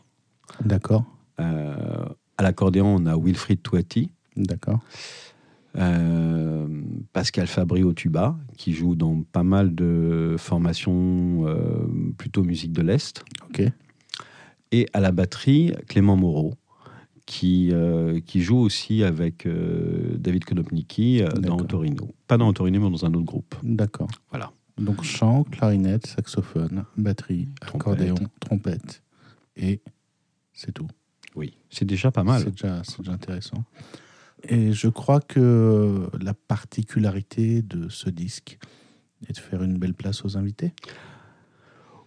D'accord, 0.64 1.04
Euh, 1.40 2.04
à 2.38 2.42
l'accordéon, 2.42 2.96
on 3.00 3.06
a 3.06 3.16
Wilfried 3.16 3.62
Touati, 3.62 4.10
d'accord. 4.36 4.80
euh, 5.76 6.66
Pascal 7.12 7.46
Fabry 7.46 7.82
au 7.82 7.92
tuba, 7.92 8.36
qui 8.56 8.72
joue 8.72 8.94
dans 8.94 9.22
pas 9.22 9.42
mal 9.42 9.74
de 9.74 10.36
formations 10.38 11.46
euh, 11.46 11.86
plutôt 12.16 12.42
musique 12.44 12.72
de 12.72 12.82
l'Est. 12.82 13.24
Ok, 13.48 13.62
Et 14.72 14.86
à 14.92 15.00
la 15.00 15.10
batterie, 15.12 15.72
Clément 15.88 16.16
Moreau, 16.16 16.54
qui, 17.26 17.70
euh, 17.72 18.20
qui 18.20 18.40
joue 18.42 18.58
aussi 18.58 19.02
avec 19.02 19.48
David 20.18 20.44
Konopnicki 20.44 21.22
dans. 21.40 21.56
Torino. 21.56 22.14
Pas 22.28 22.36
dans 22.36 22.52
Torino, 22.52 22.80
mais 22.80 22.90
dans 22.90 23.04
un 23.04 23.14
autre 23.14 23.24
groupe. 23.26 23.54
d'accord. 23.62 24.08
Voilà. 24.30 24.52
Donc 24.76 25.04
chant, 25.04 25.44
clarinette, 25.44 26.06
saxophone, 26.06 26.84
batterie, 26.96 27.48
Trompette. 27.60 27.74
accordéon, 27.80 28.14
trompette. 28.40 29.02
Et 29.56 29.80
c'est 30.54 30.72
tout. 30.72 30.88
Oui. 31.34 31.56
C'est 31.70 31.84
déjà 31.84 32.10
pas 32.10 32.24
mal. 32.24 32.42
C'est 32.42 32.50
déjà, 32.50 33.12
intéressant. 33.12 33.64
Et 34.48 34.72
je 34.72 34.88
crois 34.88 35.20
que 35.20 36.08
la 36.20 36.34
particularité 36.34 37.62
de 37.62 37.88
ce 37.88 38.10
disque 38.10 38.58
est 39.28 39.32
de 39.32 39.38
faire 39.38 39.62
une 39.62 39.78
belle 39.78 39.94
place 39.94 40.24
aux 40.24 40.36
invités. 40.36 40.72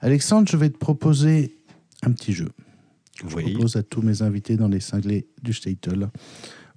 Alexandre, 0.00 0.48
je 0.50 0.56
vais 0.56 0.70
te 0.70 0.76
proposer 0.78 1.56
un 2.02 2.12
petit 2.12 2.32
jeu. 2.32 2.48
Je 3.18 3.34
Oui. 3.34 3.52
propose 3.52 3.76
à 3.76 3.82
tous 3.82 4.02
mes 4.02 4.20
invités 4.22 4.56
dans 4.56 4.68
les 4.68 4.80
cinglés 4.80 5.26
du 5.42 5.52
Statel. 5.52 6.10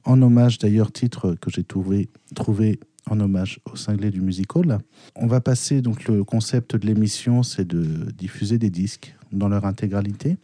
En 0.06 0.22
hommage, 0.22 0.58
d'ailleurs, 0.60 0.92
titre 0.92 1.36
que 1.42 1.50
j'ai 1.52 1.64
trouvé, 1.66 2.10
trouvé 2.36 2.80
en 3.08 3.20
hommage 3.20 3.60
au 3.66 3.76
cinglé 3.76 4.12
du 4.12 4.22
Music 4.22 4.56
Hall. 4.56 4.78
On 5.16 5.28
va 5.28 5.42
passer, 5.42 5.82
donc 5.82 6.08
le 6.08 6.24
concept 6.24 6.76
de 6.76 6.88
l'émission, 6.88 7.44
c'est 7.44 7.66
de 7.68 8.10
diffuser 8.12 8.58
des 8.58 8.70
disques 8.70 9.16
dans 9.32 9.50
leur 9.50 9.66
intégralité. 9.66 10.38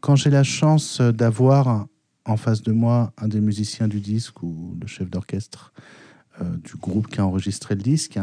Quand 0.00 0.16
j'ai 0.16 0.30
la 0.30 0.42
chance 0.42 1.00
d'avoir 1.00 1.86
en 2.24 2.36
face 2.36 2.62
de 2.62 2.72
moi 2.72 3.12
un 3.18 3.28
des 3.28 3.40
musiciens 3.40 3.88
du 3.88 4.00
disque 4.00 4.42
ou 4.42 4.76
le 4.80 4.86
chef 4.86 5.10
d'orchestre 5.10 5.72
euh, 6.40 6.44
du 6.56 6.76
groupe 6.76 7.08
qui 7.08 7.20
a 7.20 7.26
enregistré 7.26 7.74
le 7.74 7.82
disque, 7.82 8.18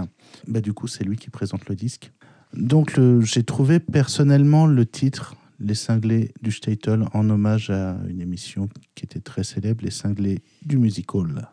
bah, 0.47 0.61
du 0.61 0.73
coup, 0.73 0.87
c'est 0.87 1.03
lui 1.03 1.17
qui 1.17 1.29
présente 1.29 1.67
le 1.69 1.75
disque. 1.75 2.11
Donc, 2.53 2.99
j'ai 3.21 3.43
trouvé 3.43 3.79
personnellement 3.79 4.65
le 4.65 4.85
titre 4.85 5.35
Les 5.59 5.75
cinglés 5.75 6.33
du 6.41 6.51
Statel 6.51 7.05
en 7.13 7.29
hommage 7.29 7.69
à 7.69 7.97
une 8.07 8.21
émission 8.21 8.69
qui 8.95 9.05
était 9.05 9.19
très 9.19 9.43
célèbre, 9.43 9.83
Les 9.83 9.91
cinglés 9.91 10.41
du 10.65 10.77
Music 10.77 11.13
Hall. 11.13 11.47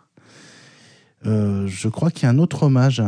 Euh, 1.26 1.66
je 1.66 1.88
crois 1.88 2.10
qu'il 2.10 2.24
y 2.24 2.26
a 2.26 2.30
un 2.30 2.38
autre 2.38 2.62
hommage 2.62 3.02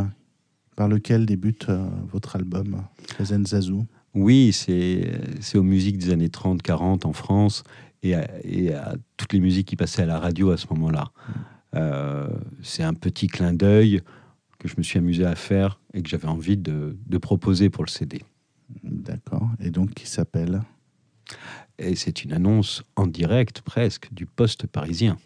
par 0.77 0.89
lequel 0.89 1.27
débute 1.27 1.69
euh, 1.69 1.89
votre 2.11 2.37
album, 2.37 2.83
Trezen 3.07 3.47
Zazu. 3.47 3.85
Oui, 4.15 4.53
c'est 4.53 5.57
aux 5.57 5.63
musiques 5.63 5.99
des 5.99 6.11
années 6.11 6.29
30-40 6.29 7.07
en 7.07 7.13
France 7.13 7.63
et 8.03 8.15
à, 8.15 8.29
et 8.45 8.75
à 8.75 8.95
toutes 9.17 9.33
les 9.33 9.41
musiques 9.41 9.69
qui 9.69 9.77
passaient 9.77 10.03
à 10.03 10.07
la 10.07 10.19
radio 10.19 10.51
à 10.51 10.57
ce 10.57 10.67
moment-là. 10.71 11.11
Euh, 11.75 12.29
c'est 12.63 12.83
un 12.83 12.95
petit 12.95 13.27
clin 13.27 13.53
d'œil 13.53 14.01
que 14.59 14.67
je 14.69 14.75
me 14.79 14.83
suis 14.83 14.99
amusé 14.99 15.25
à 15.25 15.35
faire 15.37 15.81
et 15.95 16.03
que 16.03 16.09
j'avais 16.09 16.27
envie 16.29 16.57
de, 16.57 16.97
de 17.07 17.19
proposer 17.19 17.71
pour 17.71 17.85
le 17.85 17.91
CD. 17.91 18.23
D'accord. 18.83 19.49
Et 19.61 19.71
donc, 19.71 19.95
qui 19.95 20.07
s'appelle? 20.09 20.63
Et 21.79 21.95
c'est 21.95 22.25
une 22.25 22.33
annonce 22.33 22.83
en 22.97 23.07
direct 23.07 23.61
presque 23.61 24.09
du 24.13 24.27
poste 24.27 24.67
parisien. 24.67 25.17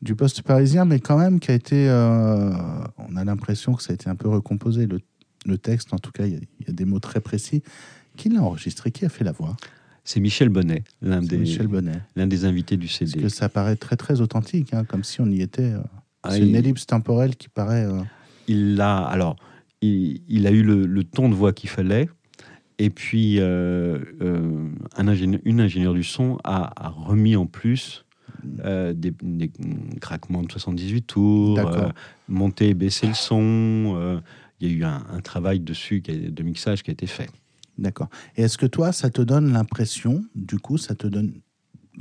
Du 0.00 0.16
poste 0.16 0.42
parisien, 0.42 0.84
mais 0.84 0.98
quand 0.98 1.18
même 1.18 1.38
qui 1.38 1.50
a 1.52 1.54
été. 1.54 1.88
euh, 1.88 2.50
on 2.98 3.14
a 3.16 3.24
l'impression 3.24 3.74
que 3.74 3.82
ça 3.82 3.92
a 3.92 3.94
été 3.94 4.08
un 4.10 4.16
peu 4.16 4.28
recomposé. 4.28 4.86
Le, 4.86 4.98
le 5.46 5.58
texte, 5.58 5.92
en 5.94 5.98
tout 5.98 6.10
cas, 6.10 6.26
il 6.26 6.32
y, 6.32 6.36
a- 6.36 6.40
il 6.60 6.66
y 6.66 6.70
a 6.70 6.72
des 6.72 6.84
mots 6.86 6.98
très 6.98 7.20
précis. 7.20 7.62
Qui 8.16 8.28
l'a 8.28 8.42
enregistré? 8.42 8.90
Qui 8.90 9.04
a 9.04 9.08
fait 9.08 9.24
la 9.24 9.32
voix? 9.32 9.56
C'est 10.04 10.18
Michel 10.20 10.48
Bonnet, 10.48 10.82
l'un 11.00 11.22
des, 11.22 11.38
l'un 12.16 12.26
des 12.26 12.44
invités 12.44 12.76
du 12.76 12.86
Parce 12.88 12.98
CD. 12.98 13.20
que 13.22 13.28
ça 13.28 13.48
paraît 13.48 13.76
très, 13.76 13.96
très 13.96 14.20
authentique, 14.20 14.74
hein, 14.74 14.84
comme 14.84 15.04
si 15.04 15.20
on 15.20 15.26
y 15.30 15.40
était. 15.42 15.62
euh, 15.74 15.80
Ah, 16.24 16.30
c'est 16.32 16.40
une 16.40 16.56
ellipse 16.56 16.86
temporelle 16.86 17.36
qui 17.36 17.48
paraît. 17.48 17.84
euh, 17.84 18.02
il 18.48 18.80
a 18.80 18.98
alors 18.98 19.36
il, 19.80 20.20
il 20.28 20.46
a 20.48 20.50
eu 20.50 20.62
le, 20.64 20.86
le 20.86 21.04
ton 21.04 21.28
de 21.28 21.34
voix 21.34 21.52
qu'il 21.52 21.70
fallait 21.70 22.08
et 22.78 22.90
puis 22.90 23.36
euh, 23.38 23.98
un 24.96 25.06
ingénieur, 25.06 25.40
une 25.44 25.60
ingénieure 25.60 25.94
du 25.94 26.02
son 26.02 26.38
a, 26.42 26.72
a 26.84 26.88
remis 26.88 27.36
en 27.36 27.46
plus 27.46 28.04
euh, 28.64 28.92
des, 28.92 29.12
des 29.22 29.52
craquements 30.00 30.42
de 30.42 30.50
78 30.50 31.02
tours, 31.02 31.60
monter 32.28 32.70
et 32.70 32.74
baisser 32.74 33.06
le 33.06 33.14
son. 33.14 34.20
il 34.60 34.68
y 34.68 34.72
a 34.72 34.74
eu 34.76 34.82
un, 34.84 35.04
un 35.12 35.20
travail 35.20 35.60
dessus 35.60 36.00
de 36.00 36.42
mixage 36.42 36.82
qui 36.82 36.90
a 36.90 36.92
été 36.94 37.06
fait. 37.06 37.30
D'accord. 37.78 38.08
Et 38.36 38.42
est-ce 38.42 38.58
que 38.58 38.66
toi, 38.66 38.92
ça 38.92 39.10
te 39.10 39.22
donne 39.22 39.52
l'impression, 39.52 40.24
du 40.34 40.58
coup, 40.58 40.78
ça 40.78 40.94
te 40.94 41.06
donne, 41.06 41.32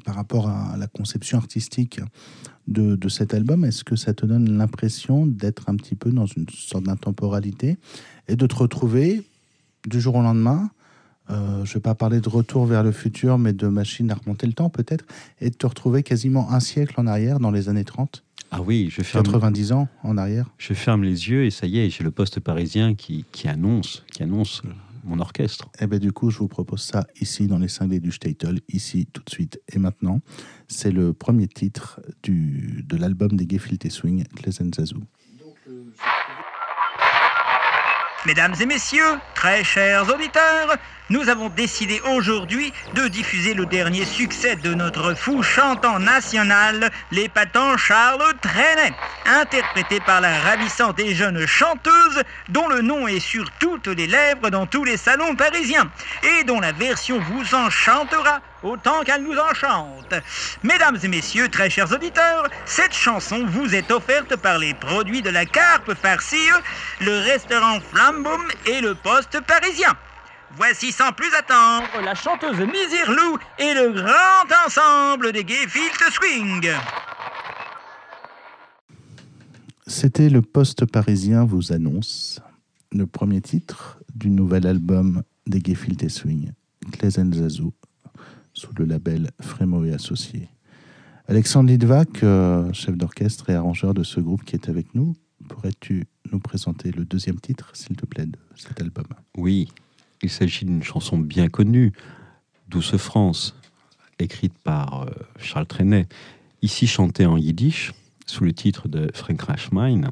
par 0.05 0.15
rapport 0.15 0.49
à 0.49 0.75
la 0.77 0.87
conception 0.87 1.37
artistique 1.37 1.99
de, 2.67 2.95
de 2.95 3.09
cet 3.09 3.33
album, 3.33 3.65
est-ce 3.65 3.83
que 3.83 3.95
ça 3.95 4.13
te 4.13 4.25
donne 4.25 4.57
l'impression 4.57 5.25
d'être 5.25 5.69
un 5.69 5.75
petit 5.75 5.95
peu 5.95 6.11
dans 6.11 6.25
une 6.25 6.45
sorte 6.49 6.83
d'intemporalité 6.85 7.77
et 8.27 8.35
de 8.35 8.45
te 8.45 8.55
retrouver 8.55 9.23
du 9.87 9.99
jour 9.99 10.15
au 10.15 10.21
lendemain 10.21 10.69
euh, 11.29 11.63
je 11.63 11.71
ne 11.71 11.73
vais 11.75 11.79
pas 11.79 11.95
parler 11.95 12.19
de 12.19 12.27
retour 12.27 12.65
vers 12.65 12.83
le 12.83 12.91
futur, 12.91 13.37
mais 13.37 13.53
de 13.53 13.67
machine 13.67 14.11
à 14.11 14.15
remonter 14.15 14.47
le 14.47 14.53
temps 14.53 14.69
peut-être, 14.69 15.05
et 15.39 15.49
de 15.49 15.55
te 15.55 15.65
retrouver 15.65 16.03
quasiment 16.03 16.51
un 16.51 16.59
siècle 16.59 16.95
en 16.97 17.07
arrière, 17.07 17.39
dans 17.39 17.51
les 17.51 17.69
années 17.69 17.85
30, 17.85 18.23
Ah 18.49 18.61
oui, 18.61 18.89
je 18.91 19.01
ferme, 19.01 19.23
90 19.23 19.71
ans 19.71 19.87
en 20.03 20.17
arrière? 20.17 20.47
je 20.57 20.73
ferme 20.73 21.03
les 21.03 21.29
yeux 21.29 21.45
et 21.45 21.51
ça 21.51 21.67
y 21.67 21.79
est, 21.79 21.89
j'ai 21.89 22.03
le 22.03 22.11
poste 22.11 22.39
parisien 22.41 22.95
qui, 22.95 23.23
qui 23.31 23.47
annonce, 23.47 24.03
qui 24.11 24.23
annonce 24.23 24.61
mon 25.03 25.19
orchestre. 25.19 25.69
Et 25.79 25.87
bien 25.87 25.99
du 25.99 26.11
coup, 26.11 26.29
je 26.29 26.39
vous 26.39 26.47
propose 26.47 26.81
ça 26.81 27.05
ici 27.19 27.47
dans 27.47 27.57
les 27.57 27.67
cinglés 27.67 27.99
du 27.99 28.11
Statel, 28.11 28.61
ici 28.69 29.07
tout 29.11 29.23
de 29.23 29.29
suite 29.29 29.59
et 29.71 29.79
maintenant. 29.79 30.19
C'est 30.67 30.91
le 30.91 31.13
premier 31.13 31.47
titre 31.47 31.99
du, 32.23 32.83
de 32.87 32.97
l'album 32.97 33.29
des 33.35 33.47
Gefilte 33.49 33.89
Swing, 33.89 34.25
Pleasant 34.35 34.71
Zazu. 34.73 34.95
Mesdames 38.25 38.53
et 38.61 38.65
messieurs, 38.67 39.17
très 39.33 39.63
chers 39.63 40.07
auditeurs, 40.13 40.77
nous 41.11 41.27
avons 41.27 41.49
décidé 41.49 41.99
aujourd'hui 42.15 42.73
de 42.93 43.09
diffuser 43.09 43.53
le 43.53 43.65
dernier 43.65 44.05
succès 44.05 44.55
de 44.55 44.73
notre 44.73 45.13
fou 45.13 45.43
chantant 45.43 45.99
national, 45.99 46.89
l'épatant 47.11 47.75
Charles 47.75 48.33
Trenet, 48.41 48.95
interprété 49.25 49.99
par 49.99 50.21
la 50.21 50.39
ravissante 50.39 51.01
et 51.01 51.13
jeune 51.13 51.45
chanteuse 51.45 52.23
dont 52.47 52.69
le 52.69 52.81
nom 52.81 53.09
est 53.09 53.19
sur 53.19 53.51
toutes 53.59 53.87
les 53.87 54.07
lèvres 54.07 54.49
dans 54.49 54.65
tous 54.65 54.85
les 54.85 54.95
salons 54.95 55.35
parisiens 55.35 55.91
et 56.23 56.45
dont 56.45 56.61
la 56.61 56.71
version 56.71 57.19
vous 57.19 57.55
enchantera 57.55 58.39
autant 58.63 59.01
qu'elle 59.01 59.23
nous 59.23 59.37
enchante. 59.37 60.13
Mesdames 60.63 60.97
et 61.03 61.07
messieurs, 61.09 61.49
très 61.49 61.69
chers 61.69 61.91
auditeurs, 61.91 62.47
cette 62.63 62.93
chanson 62.93 63.45
vous 63.45 63.75
est 63.75 63.91
offerte 63.91 64.37
par 64.37 64.59
les 64.59 64.73
produits 64.73 65.21
de 65.21 65.29
la 65.29 65.45
Carpe 65.45 65.93
farcie, 65.93 66.37
le 67.01 67.19
restaurant 67.19 67.81
Flamboum 67.81 68.41
et 68.65 68.79
le 68.79 68.95
poste 68.95 69.41
parisien. 69.41 69.97
Voici 70.57 70.91
sans 70.91 71.11
plus 71.13 71.33
attendre 71.33 71.87
la 72.03 72.13
chanteuse 72.13 72.59
Misirlou 72.59 73.37
et 73.57 73.73
le 73.73 73.93
grand 73.93 74.65
ensemble 74.65 75.31
des 75.31 75.47
Gefilte 75.47 76.11
Swing. 76.11 76.69
C'était 79.87 80.29
le 80.29 80.41
Poste 80.41 80.85
parisien 80.85 81.45
vous 81.45 81.71
annonce 81.71 82.41
le 82.91 83.07
premier 83.07 83.39
titre 83.41 83.99
du 84.13 84.29
nouvel 84.29 84.67
album 84.67 85.23
des 85.47 85.61
Gefilte 85.65 86.09
Swing, 86.09 86.51
Pleasant 86.91 87.31
Zazu, 87.31 87.71
sous 88.53 88.73
le 88.77 88.85
label 88.85 89.31
Frémo 89.41 89.85
et 89.85 89.93
Associés. 89.93 90.49
Alexandre 91.27 91.69
Lidvac, 91.69 92.23
euh, 92.23 92.71
chef 92.73 92.97
d'orchestre 92.97 93.49
et 93.49 93.55
arrangeur 93.55 93.93
de 93.93 94.03
ce 94.03 94.19
groupe 94.19 94.43
qui 94.43 94.55
est 94.55 94.67
avec 94.67 94.93
nous, 94.95 95.15
pourrais-tu 95.47 96.07
nous 96.31 96.39
présenter 96.39 96.91
le 96.91 97.05
deuxième 97.05 97.39
titre, 97.39 97.71
s'il 97.73 97.95
te 97.95 98.05
plaît, 98.05 98.25
de 98.25 98.37
cet 98.55 98.81
album? 98.81 99.05
Oui, 99.37 99.69
il 100.23 100.29
s'agit 100.29 100.65
d'une 100.65 100.83
chanson 100.83 101.17
bien 101.17 101.47
connue, 101.49 101.91
Douce 102.67 102.95
France, 102.97 103.55
écrite 104.19 104.57
par 104.59 105.03
euh, 105.03 105.11
Charles 105.37 105.67
Trenet, 105.67 106.07
ici 106.61 106.87
chantée 106.87 107.25
en 107.25 107.37
yiddish, 107.37 107.91
sous 108.25 108.43
le 108.43 108.53
titre 108.53 108.87
de 108.87 109.09
Frank 109.13 109.41
Rachmine, 109.41 110.11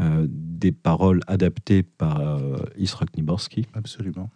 euh, 0.00 0.26
des 0.28 0.72
paroles 0.72 1.20
adaptées 1.26 1.82
par 1.82 2.20
euh, 2.20 2.56
Israk 2.76 3.16
Niborski. 3.16 3.66
Absolument. 3.74 4.30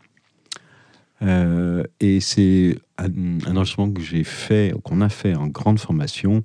Euh, 1.22 1.84
et 2.00 2.20
c'est 2.20 2.78
un, 2.98 3.08
un 3.46 3.56
enregistrement 3.56 3.90
que 3.90 4.02
j'ai 4.02 4.24
fait, 4.24 4.74
qu'on 4.84 5.00
a 5.00 5.08
fait 5.08 5.34
en 5.34 5.46
grande 5.46 5.78
formation 5.78 6.44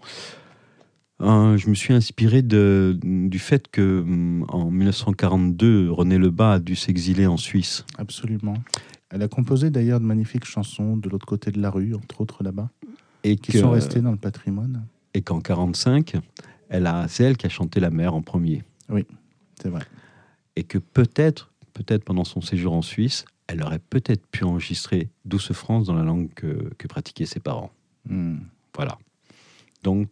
Euh, 1.21 1.57
je 1.57 1.69
me 1.69 1.75
suis 1.75 1.93
inspiré 1.93 2.41
de, 2.41 2.97
du 3.03 3.39
fait 3.39 3.67
que 3.69 3.99
hum, 4.01 4.45
en 4.47 4.71
1942, 4.71 5.91
René 5.91 6.17
Lebas 6.17 6.53
a 6.53 6.59
dû 6.59 6.75
s'exiler 6.75 7.27
en 7.27 7.37
Suisse. 7.37 7.85
Absolument. 7.97 8.53
Elle 9.09 9.21
a 9.23 9.27
composé 9.27 9.69
d'ailleurs 9.69 9.99
de 9.99 10.05
magnifiques 10.05 10.45
chansons 10.45 10.95
de 10.95 11.09
l'autre 11.09 11.25
côté 11.25 11.51
de 11.51 11.59
la 11.61 11.71
rue, 11.71 11.93
entre 11.95 12.21
autres 12.21 12.43
là-bas, 12.43 12.69
Et 13.23 13.35
qui 13.35 13.51
que- 13.51 13.59
sont 13.59 13.71
restées 13.71 14.01
dans 14.01 14.11
le 14.11 14.17
patrimoine. 14.17 14.85
Et 15.13 15.21
qu'en 15.21 15.41
45, 15.41 16.15
elle 16.69 16.85
a, 16.85 17.07
c'est 17.07 17.23
elle 17.23 17.35
qui 17.35 17.47
a 17.47 17.49
chanté 17.49 17.79
La 17.79 17.89
mer 17.89 18.13
en 18.13 18.21
premier. 18.21 18.63
C'est 19.61 19.69
vrai. 19.69 19.81
Et 20.55 20.63
que 20.63 20.77
peut-être, 20.77 21.51
peut-être 21.73 22.05
pendant 22.05 22.23
son 22.23 22.39
séjour 22.41 22.71
en 22.73 22.81
Suisse, 22.81 23.25
elle 23.47 23.61
aurait 23.63 23.79
peut-être 23.79 24.25
pu 24.27 24.43
enregistrer 24.45 25.09
Douce 25.25 25.51
France 25.51 25.87
dans 25.87 25.95
la 25.95 26.03
langue 26.03 26.29
que, 26.35 26.69
que 26.77 26.87
pratiquaient 26.87 27.25
ses 27.25 27.39
parents. 27.41 27.71
Hmm. 28.07 28.37
Voilà. 28.75 28.97
Donc, 29.83 30.09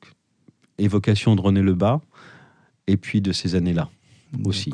évocation 0.77 1.35
de 1.35 1.41
René 1.41 1.61
Lebas, 1.61 2.01
et 2.87 2.97
puis 2.97 3.21
de 3.21 3.31
ces 3.31 3.55
années-là. 3.55 3.89
Aussi. 4.45 4.73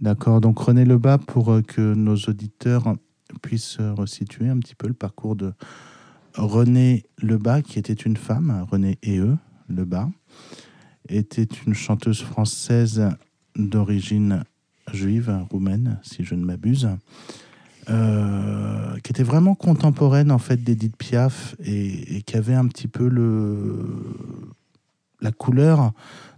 D'accord. 0.00 0.40
Donc 0.40 0.58
René 0.58 0.84
Lebas, 0.84 1.18
pour 1.18 1.52
euh, 1.52 1.62
que 1.62 1.94
nos 1.94 2.16
auditeurs 2.16 2.94
puissent 3.42 3.78
euh, 3.80 3.92
resituer 3.92 4.48
un 4.48 4.58
petit 4.58 4.74
peu 4.74 4.86
le 4.86 4.94
parcours 4.94 5.36
de 5.36 5.52
René 6.36 7.04
Lebas, 7.20 7.62
qui 7.62 7.78
était 7.78 7.92
une 7.92 8.16
femme, 8.16 8.66
René 8.70 8.98
et 9.02 9.18
eux, 9.18 9.36
Lebas, 9.68 10.08
était 11.08 11.48
une 11.66 11.74
chanteuse 11.74 12.22
française 12.22 13.08
d'origine 13.56 14.44
juive, 14.92 15.46
roumaine, 15.50 15.98
si 16.02 16.24
je 16.24 16.34
ne 16.34 16.44
m'abuse, 16.44 16.88
euh, 17.90 18.98
qui 19.02 19.12
était 19.12 19.22
vraiment 19.22 19.54
contemporaine 19.54 20.30
en 20.30 20.38
fait 20.38 20.62
d'Edith 20.62 20.96
Piaf 20.96 21.56
et, 21.64 22.16
et 22.16 22.22
qui 22.22 22.36
avait 22.36 22.54
un 22.54 22.66
petit 22.66 22.88
peu 22.88 23.08
le, 23.08 23.84
la 25.20 25.32
couleur 25.32 25.92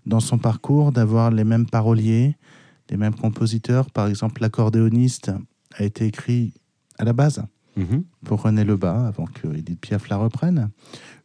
dans 0.06 0.20
son 0.20 0.38
parcours 0.38 0.92
d'avoir 0.92 1.30
les 1.30 1.44
mêmes 1.44 1.66
paroliers, 1.66 2.36
les 2.88 2.96
mêmes 2.96 3.14
compositeurs. 3.14 3.90
Par 3.90 4.06
exemple, 4.06 4.40
l'accordéoniste 4.40 5.32
a 5.76 5.84
été 5.84 6.06
écrit 6.06 6.54
à 6.98 7.04
la 7.04 7.12
base 7.12 7.42
Mhm. 7.76 8.02
pour 8.24 8.42
René 8.42 8.64
Lebas 8.64 9.06
avant 9.06 9.26
que 9.26 9.46
Edith 9.56 9.80
Piaf 9.80 10.08
la 10.08 10.16
reprenne. 10.16 10.70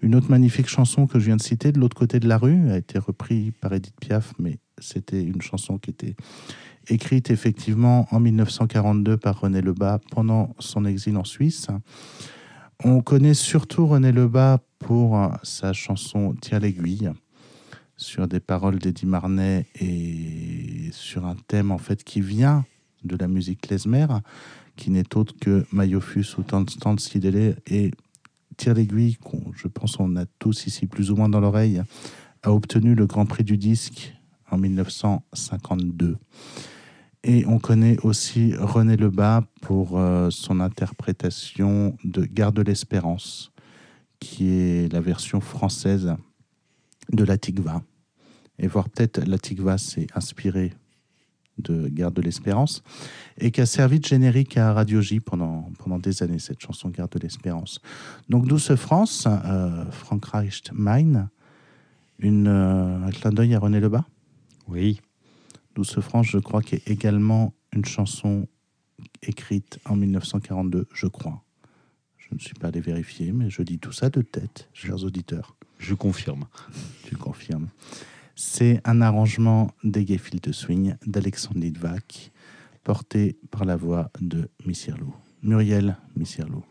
Une 0.02 0.14
autre 0.14 0.30
magnifique 0.30 0.68
chanson 0.68 1.08
que 1.08 1.18
je 1.18 1.26
viens 1.26 1.36
de 1.38 1.42
citer, 1.42 1.72
De 1.72 1.80
l'autre 1.80 1.98
côté 1.98 2.20
de 2.20 2.28
la 2.28 2.38
rue, 2.38 2.70
a 2.70 2.78
été 2.78 3.00
reprise 3.00 3.52
par 3.60 3.74
Edith 3.74 3.96
Piaf, 4.00 4.34
mais 4.38 4.60
c'était 4.78 5.24
une 5.24 5.42
chanson 5.42 5.80
qui 5.80 5.90
était 5.90 6.16
écrite 6.88 7.30
effectivement 7.30 8.08
en 8.12 8.20
1942 8.20 9.18
par 9.18 9.40
René 9.42 9.62
Lebas 9.62 10.00
pendant 10.12 10.56
son 10.60 10.86
exil 10.86 11.18
en 11.18 11.24
Suisse. 11.24 11.68
On 12.84 13.02
connaît 13.02 13.34
surtout 13.34 13.88
René 13.88 14.12
Lebas 14.12 14.60
pour 14.80 15.18
euh, 15.18 15.30
sa 15.44 15.74
chanson 15.74 16.36
Tire 16.42 16.60
l'aiguille 16.60 17.12
sur 17.98 18.28
des 18.28 18.42
paroles 18.42 18.80
d'Eddie 18.80 19.06
Marnet 19.06 19.68
et 19.80 20.90
sur 20.92 21.26
un 21.26 21.36
thème 21.48 21.72
en 21.72 21.78
fait 21.78 22.04
qui 22.04 22.20
vient 22.20 22.66
de 23.04 23.16
la 23.16 23.28
musique 23.28 23.62
klezmer 23.62 24.08
qui 24.76 24.92
n'est 24.92 25.16
autre 25.16 25.34
que 25.40 25.66
Mayofus 25.72 26.38
ou 26.38 26.44
Stand 26.44 27.00
Sidele 27.00 27.56
et 27.68 27.92
Tire 28.58 28.74
l'aiguille, 28.74 29.16
qu'on, 29.16 29.42
je 29.54 29.68
pense 29.68 30.00
on 30.00 30.16
a 30.16 30.26
tous 30.40 30.68
ici 30.68 30.86
plus 30.86 31.12
ou 31.12 31.16
moins 31.16 31.30
dans 31.30 31.40
l'oreille, 31.40 31.82
a 32.44 32.52
obtenu 32.54 32.96
le 32.96 33.06
Grand 33.06 33.26
Prix 33.26 33.44
du 33.44 33.58
disque 33.58 34.14
en 34.50 34.58
1952. 34.58 36.18
Et 37.28 37.44
on 37.48 37.58
connaît 37.58 37.98
aussi 38.04 38.54
René 38.56 38.98
Lebas 38.98 39.42
pour 39.62 39.98
euh, 39.98 40.30
son 40.30 40.60
interprétation 40.60 41.98
de 42.04 42.24
Garde 42.24 42.60
l'Espérance, 42.60 43.52
qui 44.20 44.48
est 44.48 44.94
la 44.94 45.02
version 45.02 45.42
française 45.42 46.14
de 47.12 47.24
la 47.24 47.40
Tigva. 47.40 47.82
Et 48.60 48.68
voir 48.68 48.90
peut-être 48.90 49.26
la 49.26 49.40
Tigva 49.40 49.80
s'est 49.80 50.06
inspirée 50.14 50.74
de 51.58 51.88
Garde 51.88 52.14
de 52.14 52.22
l'Espérance 52.22 52.84
et 53.40 53.50
qui 53.50 53.60
a 53.60 53.66
servi 53.66 54.00
de 54.00 54.06
générique 54.06 54.56
à 54.58 54.74
Radio 54.74 55.02
J 55.02 55.20
pendant, 55.20 55.72
pendant 55.80 55.98
des 55.98 56.22
années, 56.22 56.38
cette 56.38 56.62
chanson 56.62 56.90
Garde 56.90 57.12
de 57.12 57.20
l'Espérance. 57.20 57.82
Donc 58.30 58.46
Douce 58.46 58.76
France, 58.76 59.28
euh, 59.28 59.90
Frank 59.90 60.24
Reicht 60.26 60.72
euh, 62.48 63.08
un 63.08 63.10
clin 63.10 63.32
d'œil 63.32 63.56
à 63.56 63.60
René 63.60 63.80
Lebas? 63.80 64.06
Oui. 64.68 65.02
Douce 65.76 66.00
France, 66.00 66.28
je 66.28 66.38
crois, 66.38 66.62
qui 66.62 66.76
est 66.76 66.88
également 66.88 67.54
une 67.74 67.84
chanson 67.84 68.48
écrite 69.22 69.78
en 69.86 69.98
1942, 69.98 70.88
je 70.94 71.08
crois. 71.08 71.44
Je 72.18 72.34
ne 72.34 72.40
suis 72.40 72.54
pas 72.54 72.70
allé 72.70 72.80
vérifier, 72.80 73.34
mais 73.34 73.50
je 73.50 73.62
dis 73.62 73.78
tout 73.78 73.92
ça 73.92 74.10
de 74.10 74.22
tête, 74.22 74.70
chers 74.74 75.04
auditeurs. 75.04 75.58
Je 75.78 75.94
confirme. 75.94 76.46
Tu 77.04 77.18
confirmes. 77.18 77.68
C'est 78.36 78.82
un 78.86 79.02
arrangement 79.02 79.72
des 79.84 80.08
Gefilte 80.08 80.54
Swing 80.54 80.96
d'Alexandre 81.06 81.60
Litvak, 81.60 82.32
porté 82.84 83.38
par 83.52 83.66
la 83.66 83.76
voix 83.76 84.12
de 84.22 84.50
Missirlou. 84.66 85.14
Muriel 85.44 85.98
Missirlou. 86.16 86.64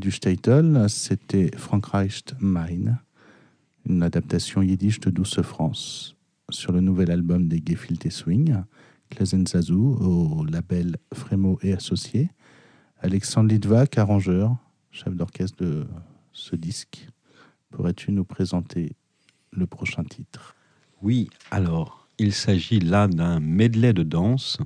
Du 0.00 0.10
Statel, 0.10 0.86
c'était 0.88 1.50
Frank 1.56 1.86
Reicht 1.86 2.34
Mine, 2.40 2.98
une 3.88 4.02
adaptation 4.02 4.60
yiddish 4.60 5.00
de 5.00 5.10
Douce 5.10 5.40
France, 5.40 6.16
sur 6.50 6.72
le 6.72 6.80
nouvel 6.80 7.10
album 7.10 7.48
des 7.48 7.62
Gefilte 7.64 8.10
Swing, 8.10 8.56
Klezenzazou, 9.08 9.96
au 10.00 10.44
label 10.44 10.96
Frémo 11.14 11.58
et 11.62 11.72
Associés. 11.72 12.28
Alexandre 12.98 13.48
Litvak, 13.48 13.96
arrangeur, 13.96 14.56
chef 14.90 15.14
d'orchestre 15.14 15.64
de 15.64 15.86
ce 16.32 16.56
disque. 16.56 17.08
Pourrais-tu 17.70 18.12
nous 18.12 18.24
présenter 18.24 18.96
le 19.52 19.66
prochain 19.66 20.04
titre? 20.04 20.56
Oui, 21.00 21.30
alors, 21.50 22.06
il 22.18 22.32
s'agit 22.32 22.80
là 22.80 23.08
d'un 23.08 23.40
medley 23.40 23.94
de 23.94 24.02
danse 24.02 24.58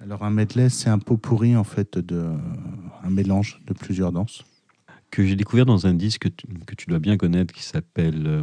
Alors 0.00 0.22
un 0.24 0.30
medley, 0.30 0.68
c'est 0.68 0.88
un 0.90 0.98
pot 0.98 1.16
pourri 1.16 1.56
en 1.56 1.64
fait, 1.64 1.98
de, 1.98 2.32
un 3.02 3.10
mélange 3.10 3.60
de 3.66 3.74
plusieurs 3.74 4.12
danses. 4.12 4.44
que 5.10 5.24
j'ai 5.26 5.36
découvert 5.36 5.66
dans 5.66 5.86
un 5.86 5.94
disque 5.94 6.28
que 6.66 6.74
tu, 6.74 6.86
dois 6.86 6.98
bien 7.00 7.16
connaître 7.16 7.52
qui 7.52 7.64
s'appelle. 7.64 8.24
Euh, 8.26 8.42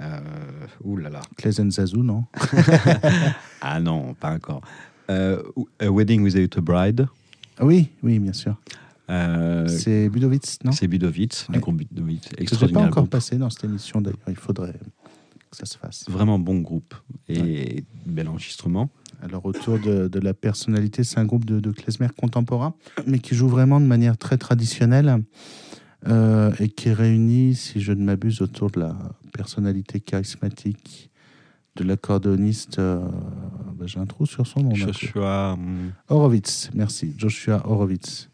euh, 0.00 0.20
ouh 0.84 0.96
là 0.96 1.10
là. 1.10 1.20
Klezenzazou, 1.36 2.02
non? 2.02 2.24
Ah 3.60 3.80
non, 3.80 4.14
pas 4.14 4.32
encore. 4.34 4.62
Euh, 5.10 5.42
A 5.80 5.90
Wedding 5.90 6.22
Without 6.22 6.58
a 6.58 6.60
Bride. 6.60 7.08
Oui, 7.60 7.90
oui, 8.02 8.18
bien 8.18 8.32
sûr. 8.32 8.56
Euh, 9.10 9.66
C'est 9.68 10.08
Budowitz, 10.08 10.58
non? 10.64 10.72
c'est 10.72 10.86
Budowitz, 10.88 11.46
Ouais. 11.48 11.54
du 11.56 11.60
groupe 11.60 11.76
Budowitz. 11.76 12.28
Que 12.28 12.56
j'ai 12.56 12.68
pas 12.68 12.80
encore 12.80 13.02
groupe. 13.02 13.10
passé 13.10 13.36
dans 13.36 13.50
cette 13.50 13.64
émission 13.64 14.00
d'ailleurs. 14.00 14.18
Il 14.28 14.36
faudrait 14.36 14.78
que 15.52 15.56
ça 15.58 15.66
se 15.66 15.78
fasse. 15.78 16.08
Vraiment 16.08 16.38
bon 16.38 16.58
groupe 16.60 16.94
et 17.28 17.84
bel 18.06 18.26
enregistrement. 18.28 18.90
Alors 19.22 19.46
autour 19.46 19.78
de, 19.78 20.08
de 20.08 20.18
la 20.18 20.34
personnalité, 20.34 21.04
c'est 21.04 21.20
un 21.20 21.24
groupe 21.26 21.44
de, 21.44 21.60
de 21.60 21.70
klezmer 21.70 22.08
contemporain, 22.16 22.74
mais 23.06 23.20
qui 23.20 23.34
joue 23.36 23.48
vraiment 23.48 23.80
de 23.80 23.86
manière 23.86 24.16
très 24.18 24.36
traditionnelle 24.38 25.22
euh, 26.08 26.52
et 26.58 26.68
qui 26.68 26.90
réunit, 26.92 27.54
si 27.54 27.80
je 27.80 27.92
ne 27.92 28.02
m'abuse, 28.02 28.42
autour 28.42 28.70
de 28.70 28.80
la 28.80 28.96
personnalité 29.32 30.00
charismatique 30.00 31.10
de 31.76 31.84
l'accordéoniste. 31.84 32.78
euh, 32.80 32.98
bah, 33.76 33.86
J'ai 33.86 34.00
un 34.00 34.06
trou 34.06 34.26
sur 34.26 34.46
son 34.46 34.60
nom. 34.64 34.74
Joshua. 34.74 35.52
hum, 35.52 35.92
Horowitz, 36.08 36.70
merci, 36.74 37.14
Joshua 37.16 37.62
Horowitz, 37.64 38.28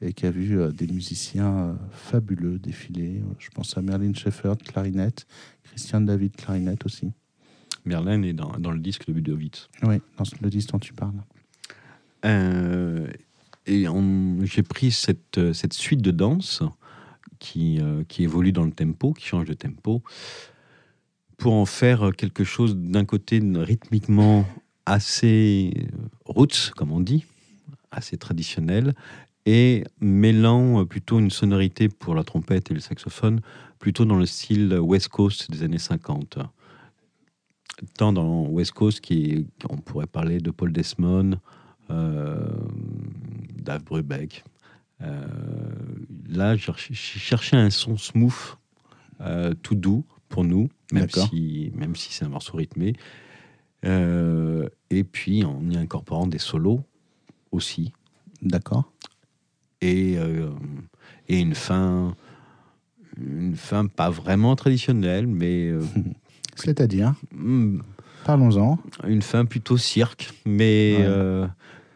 et 0.00 0.12
qui 0.12 0.26
a 0.26 0.30
vu 0.30 0.58
euh, 0.58 0.70
des 0.70 0.86
musiciens 0.86 1.58
euh, 1.58 1.74
fabuleux 1.90 2.58
défiler. 2.58 3.22
Je 3.38 3.50
pense 3.50 3.76
à 3.76 3.82
Merlin 3.82 4.14
Shefferd, 4.14 4.62
clarinette, 4.62 5.26
Christian 5.64 6.00
David, 6.00 6.36
clarinette 6.36 6.86
aussi. 6.86 7.12
Merlin 7.84 8.22
est 8.22 8.32
dans, 8.32 8.52
dans 8.58 8.72
le 8.72 8.80
disque 8.80 9.06
de 9.06 9.12
Budowitz. 9.12 9.68
Oui, 9.82 10.00
dans 10.16 10.24
le 10.42 10.50
disque 10.50 10.70
dont 10.70 10.78
tu 10.78 10.92
parles. 10.92 11.22
Euh, 12.24 13.06
et 13.66 13.86
j'ai 14.42 14.62
pris 14.62 14.90
cette, 14.90 15.52
cette 15.52 15.72
suite 15.72 16.02
de 16.02 16.10
danse 16.10 16.62
qui, 17.38 17.80
euh, 17.80 18.04
qui 18.06 18.22
évolue 18.22 18.52
dans 18.52 18.64
le 18.64 18.70
tempo, 18.70 19.12
qui 19.12 19.26
change 19.26 19.46
de 19.46 19.54
tempo, 19.54 20.02
pour 21.36 21.54
en 21.54 21.66
faire 21.66 22.12
quelque 22.16 22.44
chose 22.44 22.76
d'un 22.76 23.04
côté 23.04 23.40
rythmiquement 23.42 24.46
assez 24.86 25.88
roots, 26.26 26.70
comme 26.76 26.92
on 26.92 27.00
dit, 27.00 27.24
assez 27.90 28.16
traditionnel, 28.18 28.94
et 29.50 29.82
mêlant 30.00 30.80
euh, 30.80 30.84
plutôt 30.84 31.18
une 31.18 31.30
sonorité 31.30 31.88
pour 31.88 32.14
la 32.14 32.22
trompette 32.22 32.70
et 32.70 32.74
le 32.74 32.78
saxophone, 32.78 33.40
plutôt 33.80 34.04
dans 34.04 34.14
le 34.14 34.24
style 34.24 34.72
West 34.74 35.08
Coast 35.08 35.50
des 35.50 35.64
années 35.64 35.78
50. 35.78 36.38
Tant 37.98 38.12
dans 38.12 38.46
West 38.46 38.72
Coast, 38.72 39.00
qui, 39.00 39.48
on 39.68 39.78
pourrait 39.78 40.06
parler 40.06 40.38
de 40.38 40.52
Paul 40.52 40.72
Desmond, 40.72 41.32
euh, 41.90 42.46
Dave 43.56 43.82
Brubeck. 43.82 44.44
Euh, 45.02 45.26
là, 46.28 46.54
j'ai 46.54 46.94
cherché 46.94 47.56
un 47.56 47.70
son 47.70 47.96
smooth, 47.96 48.56
euh, 49.20 49.52
tout 49.62 49.74
doux 49.74 50.04
pour 50.28 50.44
nous, 50.44 50.68
même 50.92 51.10
si, 51.10 51.72
même 51.74 51.96
si 51.96 52.12
c'est 52.12 52.24
un 52.24 52.28
morceau 52.28 52.56
rythmé. 52.56 52.92
Et 53.82 55.04
puis 55.04 55.44
en 55.44 55.68
y 55.68 55.76
incorporant 55.76 56.28
des 56.28 56.38
solos 56.38 56.84
aussi. 57.50 57.92
D'accord. 58.42 58.92
Et, 59.82 60.16
euh, 60.18 60.50
et 61.28 61.38
une 61.40 61.54
fin, 61.54 62.14
une 63.18 63.56
fin 63.56 63.86
pas 63.86 64.10
vraiment 64.10 64.54
traditionnelle, 64.56 65.26
mais 65.26 65.68
euh, 65.70 65.80
C'est-à-dire, 66.56 67.14
hmm, 67.34 67.78
parlons-en. 68.24 68.78
une 69.06 69.22
fin 69.22 69.44
plutôt 69.46 69.78
cirque, 69.78 70.32
mais 70.44 70.96
Ouais. 70.98 71.04
euh, 71.06 71.46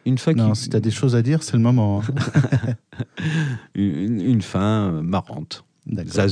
une 0.07 0.16
fin 0.18 0.33
Non, 0.33 0.53
qui, 0.53 0.62
si 0.62 0.70
tu 0.70 0.77
as 0.77 0.81
des 0.81 0.90
choses 0.90 1.14
à 1.16 1.23
dire, 1.23 1.42
c'est 1.42 1.57
le 1.57 1.62
moment. 1.62 2.01
hein. 2.03 2.75
une, 3.75 4.20
une 4.20 4.42
fin 4.42 5.03
marrante. 5.03 5.64
D'accord. 5.87 6.27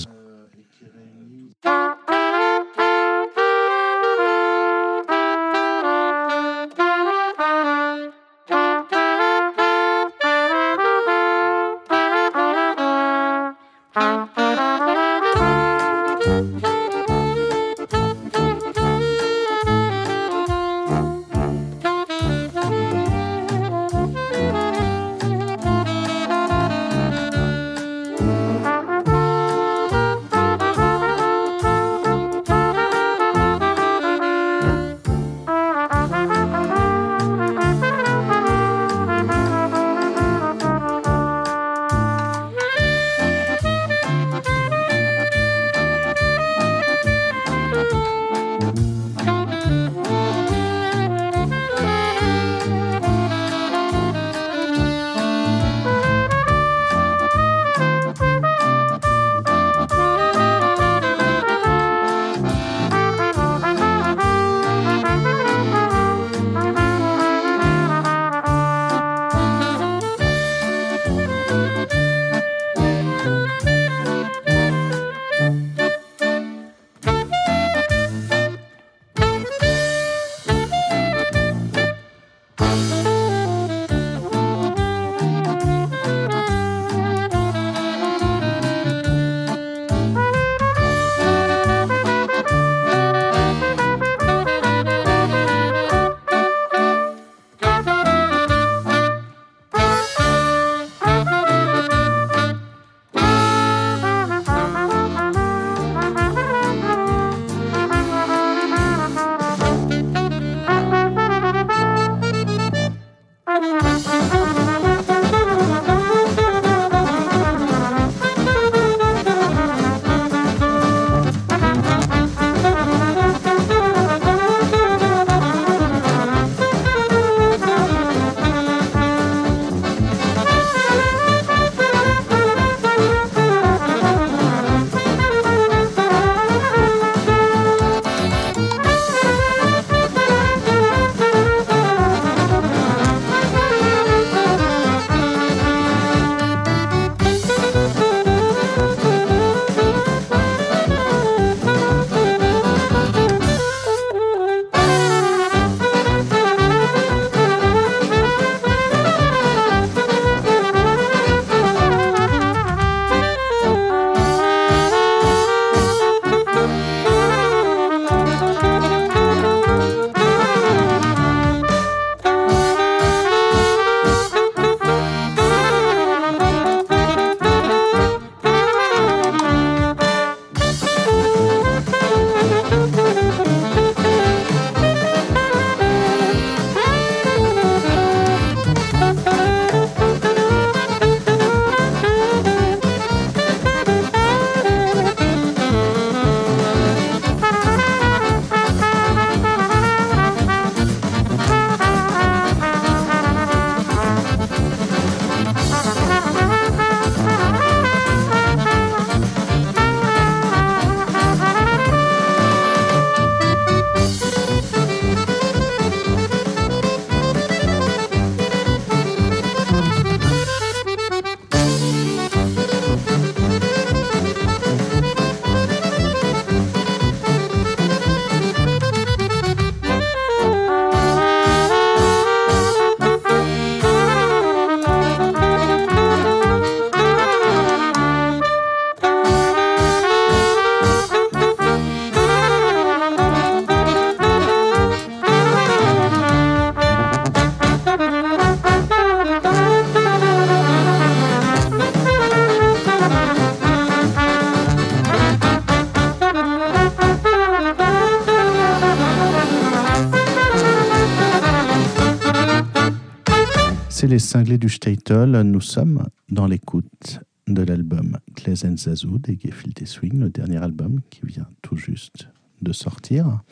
Cinglés 264.32 264.56
du 264.56 264.70
Statel. 264.70 265.42
Nous 265.42 265.60
sommes 265.60 266.08
dans 266.30 266.46
l'écoute 266.46 267.20
de 267.48 267.60
l'album 267.60 268.16
Klezen 268.34 268.78
Zazou 268.78 269.18
des 269.18 269.38
Gefilte 269.38 269.84
Swing, 269.84 270.18
le 270.20 270.30
dernier 270.30 270.56
album 270.56 271.02
qui 271.10 271.26
vient 271.26 271.46
tout 271.60 271.76
juste 271.76 272.28
de 272.62 272.72
sortir 272.72 273.42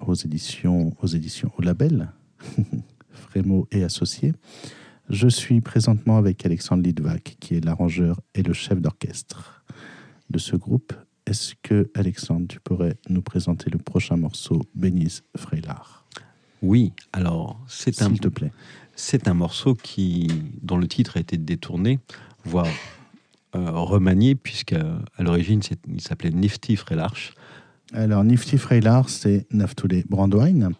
aux 0.00 0.12
éditions, 0.12 0.92
aux 1.00 1.06
éditions 1.06 1.50
au 1.56 1.62
label 1.62 2.12
Frémo 3.10 3.68
et 3.70 3.84
Associés. 3.84 4.34
Je 5.08 5.28
suis 5.28 5.62
présentement 5.62 6.18
avec 6.18 6.44
Alexandre 6.44 6.82
Lidvac, 6.82 7.38
qui 7.40 7.54
est 7.54 7.64
l'arrangeur 7.64 8.20
et 8.34 8.42
le 8.42 8.52
chef 8.52 8.82
d'orchestre 8.82 9.64
de 10.28 10.38
ce 10.38 10.56
groupe. 10.56 10.92
Est-ce 11.24 11.54
que, 11.62 11.90
Alexandre, 11.94 12.48
tu 12.48 12.60
pourrais 12.60 12.98
nous 13.08 13.22
présenter 13.22 13.70
le 13.70 13.78
prochain 13.78 14.18
morceau, 14.18 14.60
Bénis 14.74 15.22
Freilard 15.34 16.04
Oui, 16.60 16.92
alors 17.14 17.58
c'est 17.66 18.02
un, 18.02 18.08
S'il 18.08 18.20
te 18.20 18.28
plaît. 18.28 18.52
C'est 18.96 19.28
un 19.28 19.34
morceau 19.34 19.74
qui, 19.74 20.28
dont 20.62 20.78
le 20.78 20.88
titre 20.88 21.18
a 21.18 21.20
été 21.20 21.36
détourné, 21.36 22.00
voire 22.44 22.66
euh, 23.54 23.70
remanié, 23.70 24.34
puisqu'à 24.34 24.98
à 25.16 25.22
l'origine 25.22 25.60
il 25.86 26.00
s'appelait 26.00 26.30
Nifty 26.30 26.76
Frelarch. 26.76 27.34
Alors, 27.92 28.24
Nifty 28.24 28.58
Freilard, 28.58 29.08
c'est 29.08 29.46
Naftulé 29.52 30.04
Brandwine. 30.08 30.70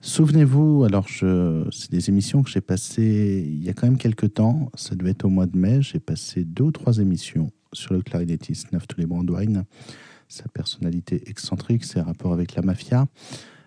Souvenez-vous, 0.00 0.84
alors 0.84 1.08
c'est 1.72 1.90
des 1.90 2.08
émissions 2.08 2.44
que 2.44 2.50
j'ai 2.50 2.60
passées 2.60 3.44
il 3.44 3.64
y 3.64 3.68
a 3.68 3.72
quand 3.72 3.88
même 3.88 3.98
quelques 3.98 4.34
temps. 4.34 4.70
Ça 4.74 4.94
devait 4.94 5.10
être 5.10 5.24
au 5.24 5.28
mois 5.28 5.46
de 5.46 5.58
mai. 5.58 5.82
J'ai 5.82 5.98
passé 5.98 6.44
deux 6.44 6.64
ou 6.64 6.70
trois 6.70 6.98
émissions 6.98 7.50
sur 7.72 7.94
le 7.94 8.02
clarinettiste 8.02 8.70
Naftulé 8.70 9.06
Brandwine, 9.06 9.64
sa 10.28 10.44
personnalité 10.48 11.28
excentrique, 11.28 11.84
ses 11.84 12.00
rapports 12.00 12.32
avec 12.32 12.54
la 12.54 12.62
mafia. 12.62 13.06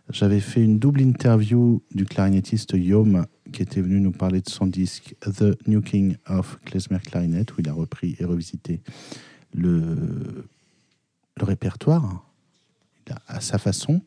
J'avais 0.10 0.40
fait 0.40 0.64
une 0.64 0.80
double 0.80 1.02
interview 1.02 1.84
du 1.94 2.06
clarinettiste 2.06 2.74
Yom, 2.74 3.26
qui 3.52 3.62
était 3.62 3.82
venu 3.82 4.00
nous 4.00 4.12
parler 4.12 4.42
de 4.42 4.50
son 4.50 4.68
disque 4.68 5.16
The 5.22 5.58
New 5.68 5.82
King 5.82 6.16
of 6.28 6.60
Klezmer 6.66 7.00
Clarinet, 7.00 7.46
où 7.52 7.56
il 7.60 7.70
a 7.70 7.74
repris 7.74 8.16
et 8.20 8.26
revisité 8.26 8.82
le, 9.54 10.46
répertoire 11.40 12.26
à 13.28 13.42
sa 13.42 13.58
façon 13.58 14.02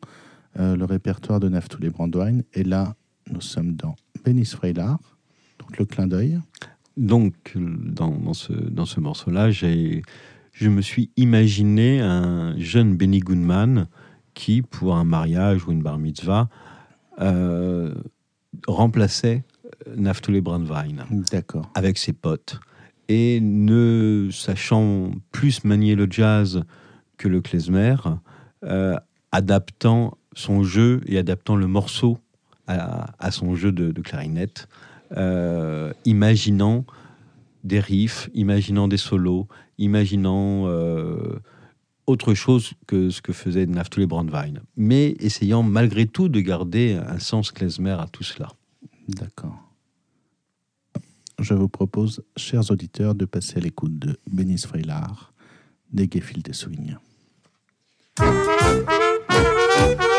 euh, 0.57 0.75
le 0.75 0.85
répertoire 0.85 1.39
de 1.39 1.49
Naftulé 1.49 1.89
Brandwine. 1.89 2.43
Et 2.53 2.63
là, 2.63 2.95
nous 3.31 3.41
sommes 3.41 3.75
dans 3.75 3.95
Benis 4.23 4.45
Freilard, 4.45 4.99
donc 5.59 5.77
le 5.77 5.85
clin 5.85 6.07
d'œil. 6.07 6.39
Donc, 6.97 7.53
dans, 7.55 8.33
ce, 8.33 8.99
morceau-là, 8.99 9.51
je 9.51 10.69
me 10.69 10.81
suis 10.81 11.09
imaginé 11.17 11.99
un 11.99 12.57
jeune 12.57 12.95
Benny 12.95 13.19
Goodman 13.19 13.87
qui, 14.33 14.61
pour 14.61 14.95
un 14.95 15.03
mariage 15.03 15.65
ou 15.67 15.71
une 15.71 15.81
bar 15.81 15.97
mitzvah, 15.97 16.49
euh, 17.19 17.93
remplaçait 18.67 19.43
Naftulé 19.95 20.41
Brandwein 20.41 21.05
D'accord. 21.31 21.69
avec 21.75 21.97
ses 21.97 22.13
potes. 22.13 22.59
Et 23.07 23.39
ne 23.41 24.29
sachant 24.31 25.11
plus 25.31 25.63
manier 25.63 25.95
le 25.95 26.07
jazz 26.09 26.63
que 27.17 27.27
le 27.27 27.41
klezmer, 27.41 27.95
euh, 28.63 28.95
adaptant 29.31 30.17
son 30.33 30.63
jeu 30.63 31.01
et 31.05 31.17
adaptant 31.17 31.55
le 31.55 31.67
morceau 31.67 32.17
à, 32.67 33.13
à 33.19 33.31
son 33.31 33.55
jeu 33.55 33.71
de, 33.71 33.91
de 33.91 34.01
clarinette, 34.01 34.67
euh, 35.15 35.93
imaginant 36.05 36.83
des 37.63 37.79
riffs, 37.79 38.29
imaginant 38.33 38.87
des 38.87 38.97
solos, 38.97 39.47
imaginant 39.77 40.67
euh, 40.67 41.39
autre 42.07 42.33
chose 42.33 42.73
que 42.87 43.09
ce 43.09 43.21
que 43.21 43.33
faisait 43.33 43.65
Naftulé 43.65 44.05
Brandwein, 44.05 44.61
mais 44.75 45.15
essayant 45.19 45.63
malgré 45.63 46.05
tout 46.05 46.29
de 46.29 46.39
garder 46.39 46.99
un 47.07 47.19
sens 47.19 47.51
klezmer 47.51 47.97
à 47.99 48.07
tout 48.11 48.23
cela. 48.23 48.49
D'accord. 49.07 49.57
Je 51.39 51.53
vous 51.53 51.67
propose, 51.67 52.23
chers 52.37 52.71
auditeurs, 52.71 53.13
de 53.13 53.25
passer 53.25 53.57
à 53.57 53.59
l'écoute 53.59 53.99
de 53.99 54.17
Benis 54.31 54.59
Freilard, 54.59 55.33
des 55.91 56.09
Gefilte 56.11 56.53
Swing. 56.53 56.95
Thank 58.17 60.14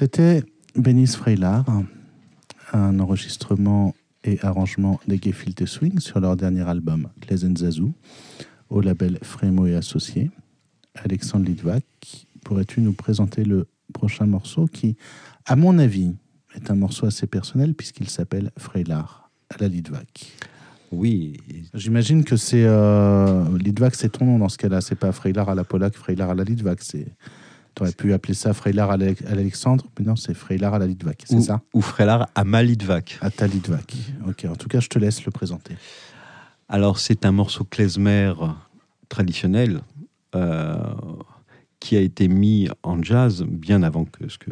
C'était 0.00 0.42
Benis 0.76 1.08
Freilar, 1.08 1.66
un 2.72 3.00
enregistrement 3.00 3.94
et 4.24 4.38
arrangement 4.42 4.98
des 5.06 5.20
Gefilte 5.22 5.66
Swing 5.66 6.00
sur 6.00 6.20
leur 6.20 6.36
dernier 6.36 6.62
album 6.62 7.10
Pleasant 7.20 7.54
Zazou, 7.54 7.92
au 8.70 8.80
label 8.80 9.18
Frémo 9.20 9.66
et 9.66 9.74
Associés. 9.74 10.30
Alexandre 10.94 11.44
Litvak, 11.44 11.84
pourrais-tu 12.46 12.80
nous 12.80 12.94
présenter 12.94 13.44
le 13.44 13.66
prochain 13.92 14.24
morceau 14.24 14.64
qui, 14.64 14.96
à 15.44 15.54
mon 15.54 15.78
avis, 15.78 16.14
est 16.54 16.70
un 16.70 16.76
morceau 16.76 17.04
assez 17.04 17.26
personnel 17.26 17.74
puisqu'il 17.74 18.08
s'appelle 18.08 18.52
Freilar 18.56 19.30
à 19.50 19.58
la 19.60 19.68
Litvak 19.68 20.32
Oui, 20.92 21.36
J'imagine 21.74 22.24
que 22.24 22.38
c'est 22.38 22.64
euh, 22.64 23.44
Litvak, 23.58 23.94
c'est 23.94 24.08
ton 24.08 24.24
nom 24.24 24.38
dans 24.38 24.48
ce 24.48 24.56
cas-là. 24.56 24.80
C'est 24.80 24.94
pas 24.94 25.12
Freilar 25.12 25.50
à 25.50 25.54
la 25.54 25.64
Polac, 25.64 25.94
Freilar 25.94 26.30
à 26.30 26.34
la 26.34 26.44
Litvak. 26.44 26.78
C'est 26.80 27.08
tu 27.80 27.84
aurais 27.84 27.92
pu 27.92 28.12
appeler 28.12 28.34
ça 28.34 28.52
Freilar 28.52 28.90
à 28.90 28.96
l'Ale- 28.96 29.14
à 29.26 29.34
l'Alexandre, 29.34 29.86
mais 29.98 30.04
non, 30.04 30.16
c'est 30.16 30.34
Freilar 30.34 30.74
à 30.74 30.78
la 30.78 30.86
Litvak. 30.86 31.24
C'est 31.26 31.40
ça? 31.40 31.62
ou 31.72 31.80
Frélar 31.80 32.28
à 32.34 32.44
Malidvac. 32.44 33.18
À 33.22 33.30
ta 33.30 33.46
Litvak. 33.46 33.96
Ok. 34.28 34.44
En 34.48 34.56
tout 34.56 34.68
cas, 34.68 34.80
je 34.80 34.88
te 34.88 34.98
laisse 34.98 35.24
le 35.24 35.30
présenter. 35.30 35.74
Alors, 36.68 36.98
c'est 36.98 37.24
un 37.24 37.32
morceau 37.32 37.64
klezmer 37.64 38.32
traditionnel 39.08 39.80
euh, 40.34 40.76
qui 41.80 41.96
a 41.96 42.00
été 42.00 42.28
mis 42.28 42.68
en 42.82 43.02
jazz 43.02 43.42
bien 43.48 43.82
avant, 43.82 44.04
que, 44.04 44.28
ce 44.28 44.38
que, 44.38 44.50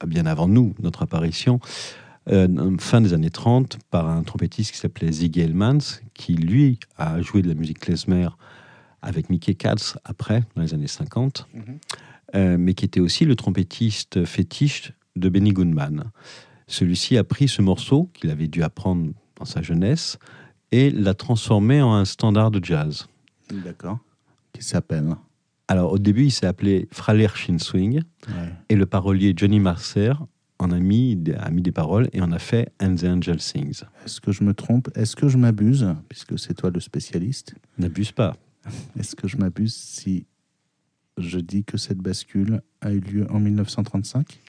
ah, 0.00 0.06
bien 0.06 0.26
avant 0.26 0.48
nous, 0.48 0.74
notre 0.82 1.02
apparition, 1.02 1.60
euh, 2.30 2.76
fin 2.78 3.00
des 3.00 3.14
années 3.14 3.30
30, 3.30 3.78
par 3.90 4.08
un 4.08 4.22
trompettiste 4.24 4.72
qui 4.72 4.78
s'appelait 4.78 5.12
Ziggy 5.12 5.46
qui 6.14 6.34
lui 6.34 6.78
a 6.98 7.20
joué 7.22 7.42
de 7.42 7.48
la 7.48 7.54
musique 7.54 7.78
klezmer 7.78 8.28
avec 9.02 9.30
Mickey 9.30 9.54
Katz 9.54 9.96
après, 10.04 10.42
dans 10.56 10.62
les 10.62 10.74
années 10.74 10.86
50, 10.88 11.46
euh, 12.34 12.56
mais 12.58 12.74
qui 12.74 12.84
était 12.84 13.00
aussi 13.00 13.24
le 13.24 13.36
trompettiste 13.36 14.24
fétiche 14.24 14.92
de 15.16 15.28
Benny 15.28 15.52
Goodman. 15.52 16.04
Celui-ci 16.66 17.16
a 17.16 17.24
pris 17.24 17.48
ce 17.48 17.62
morceau 17.62 18.10
qu'il 18.14 18.30
avait 18.30 18.48
dû 18.48 18.62
apprendre 18.62 19.12
dans 19.36 19.44
sa 19.44 19.62
jeunesse 19.62 20.18
et 20.72 20.90
l'a 20.90 21.14
transformé 21.14 21.82
en 21.82 21.94
un 21.94 22.04
standard 22.04 22.50
de 22.50 22.64
jazz. 22.64 23.06
D'accord. 23.64 23.98
Qui 24.52 24.62
s'appelle 24.64 25.14
Alors 25.68 25.92
au 25.92 25.98
début, 25.98 26.24
il 26.24 26.30
s'est 26.30 26.46
appelé 26.46 26.88
Fraler 26.90 27.28
Swing 27.58 28.00
Ouais. 28.28 28.48
et 28.70 28.76
le 28.76 28.86
parolier 28.86 29.34
Johnny 29.36 29.60
Marcer 29.60 30.12
en 30.58 30.70
a 30.70 30.78
mis, 30.78 31.20
a 31.38 31.50
mis 31.50 31.60
des 31.62 31.72
paroles 31.72 32.08
et 32.12 32.22
en 32.22 32.32
a 32.32 32.38
fait 32.38 32.72
And 32.80 32.94
the 32.94 33.04
Angel 33.04 33.40
Sings. 33.40 33.82
Est-ce 34.04 34.20
que 34.20 34.32
je 34.32 34.42
me 34.44 34.54
trompe? 34.54 34.88
Est-ce 34.96 35.14
que 35.14 35.28
je 35.28 35.36
m'abuse? 35.36 35.86
Puisque 36.08 36.38
c'est 36.38 36.54
toi 36.54 36.70
le 36.70 36.80
spécialiste. 36.80 37.54
N'abuse 37.76 38.12
pas. 38.12 38.34
Est-ce 38.98 39.14
que 39.14 39.28
je 39.28 39.36
m'abuse 39.36 39.74
si 39.74 40.24
je 41.18 41.38
dis 41.38 41.64
que 41.64 41.76
cette 41.76 41.98
bascule 41.98 42.60
a 42.80 42.92
eu 42.92 43.00
lieu 43.00 43.26
en 43.30 43.38
1935 43.40 44.40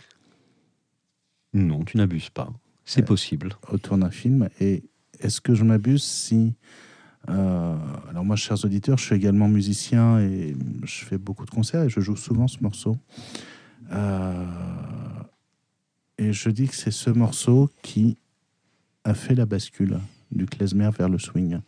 Non, 1.53 1.83
tu 1.83 1.97
n'abuses 1.97 2.29
pas. 2.29 2.51
C'est 2.85 3.01
Euh, 3.01 3.05
possible. 3.05 3.55
autour 3.71 3.97
d'un 3.97 4.11
film 4.11 4.49
Et 4.59 4.83
est-ce 5.19 5.41
que 5.41 5.55
je 5.55 5.63
m'abuse 5.63 6.03
si... 6.03 6.53
euh, 7.29 7.75
alors 8.09 8.23
moi, 8.25 8.35
chers 8.35 8.63
auditeurs, 8.65 8.97
je 8.97 9.05
suis 9.05 9.15
également 9.15 9.47
musicien 9.47 10.19
et 10.19 10.55
je 10.83 11.05
fais 11.05 11.17
beaucoup 11.17 11.45
de 11.45 11.51
concerts 11.51 11.83
et 11.83 11.89
je 11.89 11.99
joue 12.01 12.15
souvent 12.15 12.47
ce 12.47 12.61
morceau. 12.61 12.97
Euh, 13.91 14.45
et 16.17 16.33
je 16.33 16.49
dis 16.49 16.67
que 16.67 16.75
c'est 16.75 16.91
ce 16.91 17.09
morceau 17.09 17.69
qui 17.81 18.17
a 19.03 19.13
fait 19.13 19.35
la 19.35 19.45
bascule 19.45 19.99
du 20.31 20.45
klezmer 20.45 20.89
vers 20.97 21.09
le 21.09 21.19
swing. 21.19 21.59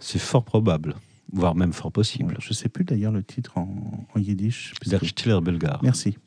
C'est 0.00 0.18
fort 0.18 0.44
probable, 0.44 0.94
voire 1.32 1.54
même 1.54 1.72
fort 1.72 1.92
possible. 1.92 2.36
Je 2.40 2.48
ne 2.50 2.54
sais 2.54 2.68
plus 2.68 2.84
d'ailleurs 2.84 3.12
le 3.12 3.22
titre 3.22 3.58
en, 3.58 4.06
en 4.14 4.18
yiddish. 4.18 4.74
puisque- 4.80 4.90
Der 5.00 5.08
Stiller 5.08 5.40
Belgar. 5.42 5.80
Merci. 5.82 6.18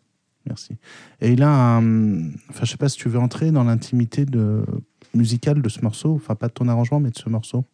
Merci. 0.45 0.77
Et 1.21 1.39
a 1.41 1.49
un. 1.77 2.29
Enfin, 2.49 2.63
je 2.63 2.71
sais 2.71 2.77
pas 2.77 2.89
si 2.89 2.97
tu 2.97 3.09
veux 3.09 3.19
entrer 3.19 3.51
dans 3.51 3.63
l'intimité 3.63 4.25
de... 4.25 4.65
musicale 5.13 5.61
de 5.61 5.69
ce 5.69 5.81
morceau, 5.81 6.15
enfin, 6.15 6.35
pas 6.35 6.47
de 6.47 6.53
ton 6.53 6.67
arrangement, 6.67 6.99
mais 6.99 7.11
de 7.11 7.17
ce 7.17 7.29
morceau, 7.29 7.65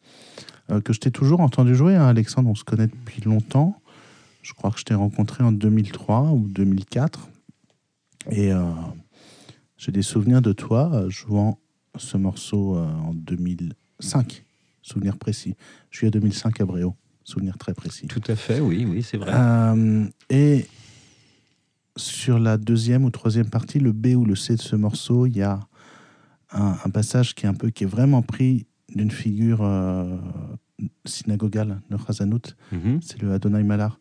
euh, 0.72 0.82
que 0.82 0.92
je 0.92 1.00
t'ai 1.00 1.12
toujours 1.12 1.40
entendu 1.42 1.76
jouer, 1.76 1.96
hein, 1.96 2.06
Alexandre. 2.08 2.50
On 2.50 2.56
se 2.56 2.64
connaît 2.64 2.88
depuis 2.88 3.22
longtemps. 3.22 3.80
Je 4.42 4.54
crois 4.54 4.72
que 4.72 4.80
je 4.80 4.84
t'ai 4.84 4.94
rencontré 4.96 5.44
en 5.44 5.52
2003 5.52 6.32
ou 6.32 6.48
2004. 6.48 7.30
Et 8.32 8.52
euh, 8.52 8.64
j'ai 9.78 9.92
des 9.92 10.02
souvenirs 10.02 10.42
de 10.42 10.52
toi 10.52 10.90
euh, 10.94 11.10
jouant 11.10 11.60
ce 11.98 12.18
morceau 12.18 12.76
euh, 12.76 12.86
en 12.88 13.14
2005. 13.14 14.44
Souvenir 14.82 15.18
précis. 15.18 15.56
Je 15.92 15.98
suis 16.00 16.08
à 16.08 16.12
2005 16.12 16.60
à 16.62 16.66
Bréau. 16.66 16.96
Souvenir 17.26 17.58
très 17.58 17.74
précis. 17.74 18.08
Tout 18.08 18.22
à 18.28 18.36
fait, 18.36 18.62
oui, 18.62 18.88
oui, 18.90 19.04
c'est 19.04 19.18
vrai. 19.18 19.32
Euh, 19.34 20.06
et 20.30 20.68
sur 21.98 22.40
la 22.40 22.58
deuxième 22.58 23.04
ou 23.04 23.10
troisième 23.10 23.50
partie, 23.50 23.80
le 23.80 23.92
B 23.92 24.16
ou 24.16 24.26
le 24.26 24.36
C 24.36 24.56
de 24.56 24.62
ce 24.62 24.76
morceau, 24.76 25.26
il 25.26 25.36
y 25.36 25.42
a 25.42 25.60
un, 26.52 26.78
un 26.86 26.90
passage 26.90 27.36
qui 27.36 27.46
est 27.46 27.50
un 27.50 27.54
peu, 27.54 27.72
qui 27.72 27.84
est 27.84 27.88
vraiment 27.88 28.22
pris 28.22 28.68
d'une 28.94 29.12
figure 29.12 29.60
euh, 29.62 30.18
synagogale 31.06 31.82
de 31.90 31.98
Chazanout. 31.98 32.56
Mhm. 32.72 33.00
C'est 33.02 33.22
le 33.22 33.34
Adonai 33.34 33.64
Malar. 33.64 33.98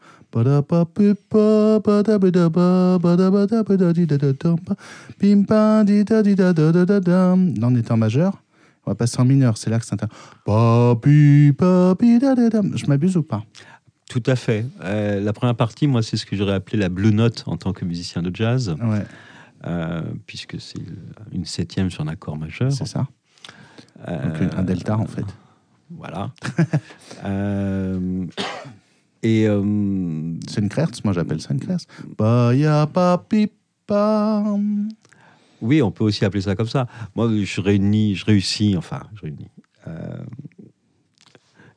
Là, 7.57 7.68
en 7.68 7.97
majeur. 7.97 8.44
On 8.87 8.91
va 8.91 8.95
passer 8.95 9.18
en 9.20 9.24
mineur. 9.24 9.57
C'est 9.57 9.70
là 9.70 9.78
que 9.78 9.87
c'est. 9.87 9.97
Je 12.76 12.87
m'abuse 12.87 13.16
ou 13.16 13.22
pas 13.22 13.43
Tout 14.11 14.22
à 14.26 14.37
fait. 14.37 14.66
Euh, 14.82 15.20
la 15.20 15.32
première 15.32 15.57
partie, 15.57 15.87
moi, 15.87 16.03
c'est 16.03 16.16
ce 16.16 16.26
que 16.26 16.37
j'aurais 16.37 16.55
appelé 16.55 16.78
la 16.78 16.89
blue 16.89 17.12
note 17.12 17.45
en 17.47 17.57
tant 17.57 17.72
que 17.72 17.85
musicien 17.85 18.22
de 18.22 18.35
jazz, 18.35 18.74
Ouais, 18.82 19.05
euh, 19.66 20.03
puisque 20.26 20.61
c'est 20.61 20.82
une 21.32 21.45
septième 21.47 21.91
sur 21.91 22.03
un 22.03 22.09
accord 22.09 22.37
majeur. 22.37 22.72
c'est 22.72 22.87
ça. 22.87 23.07
Donc 23.99 24.09
Euh, 24.09 24.51
un 24.57 24.62
delta 24.62 24.99
en 24.99 25.07
fait. 25.07 25.24
Voilà. 25.91 26.32
Et 29.22 29.47
C'est 30.49 30.61
une 30.61 30.68
moi 31.05 31.14
j'appelle 31.14 31.41
ça 31.41 31.55
une 31.55 31.61
Klertz. 31.61 31.87
Baya 32.18 32.87
papi 32.87 33.51
pam. 33.87 34.89
Oui, 35.61 35.83
on 35.83 35.91
peut 35.91 36.05
aussi 36.05 36.25
appeler 36.25 36.43
ça 36.43 36.55
comme 36.55 36.67
ça. 36.69 36.87
Moi, 37.15 37.31
je 37.43 37.61
réunis, 37.61 38.15
je 38.15 38.25
réussis, 38.25 38.75
enfin, 38.77 39.03
je 39.15 39.23
réunis. 39.23 39.49
euh, 39.87 40.19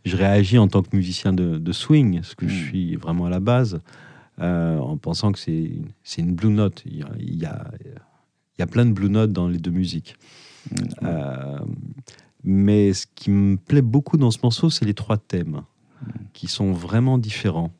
je 0.05 0.15
réagis 0.15 0.57
en 0.57 0.67
tant 0.69 0.81
que 0.83 0.95
musicien 0.95 1.33
de, 1.33 1.57
de 1.57 1.71
swing, 1.73 2.21
ce 2.23 2.35
que 2.35 2.47
je 2.47 2.53
Mm. 2.63 2.67
suis 2.67 2.95
vraiment 2.95 3.25
à 3.25 3.29
la 3.29 3.39
base, 3.41 3.81
euh, 4.39 4.77
en 4.79 4.95
pensant 4.97 5.31
que 5.33 5.39
c'est 5.39 5.71
une- 6.17 6.33
blue 6.33 6.49
note. 6.49 6.83
Il 6.85 6.97
y, 6.97 7.03
a, 7.03 7.09
il, 7.19 7.35
y 7.35 7.45
a, 7.45 7.71
il 7.83 8.59
y 8.59 8.61
a 8.61 8.67
plein 8.67 8.85
de 8.85 8.93
blue 8.93 9.09
notes 9.09 9.33
dans 9.33 9.47
les 9.49 9.57
deux 9.57 9.71
musiques. 9.71 10.15
Euh, 11.03 11.59
mais 12.43 12.93
ce 12.93 13.05
qui 13.15 13.29
me 13.31 13.57
plaît 13.57 13.81
beaucoup 13.81 14.17
dans 14.17 14.31
ce 14.31 14.39
morceau, 14.43 14.69
c'est 14.69 14.85
les 14.85 14.93
trois 14.93 15.17
thèmes 15.17 15.61
qui 16.33 16.47
sont 16.47 16.71
vraiment 16.71 17.17
différents. 17.17 17.71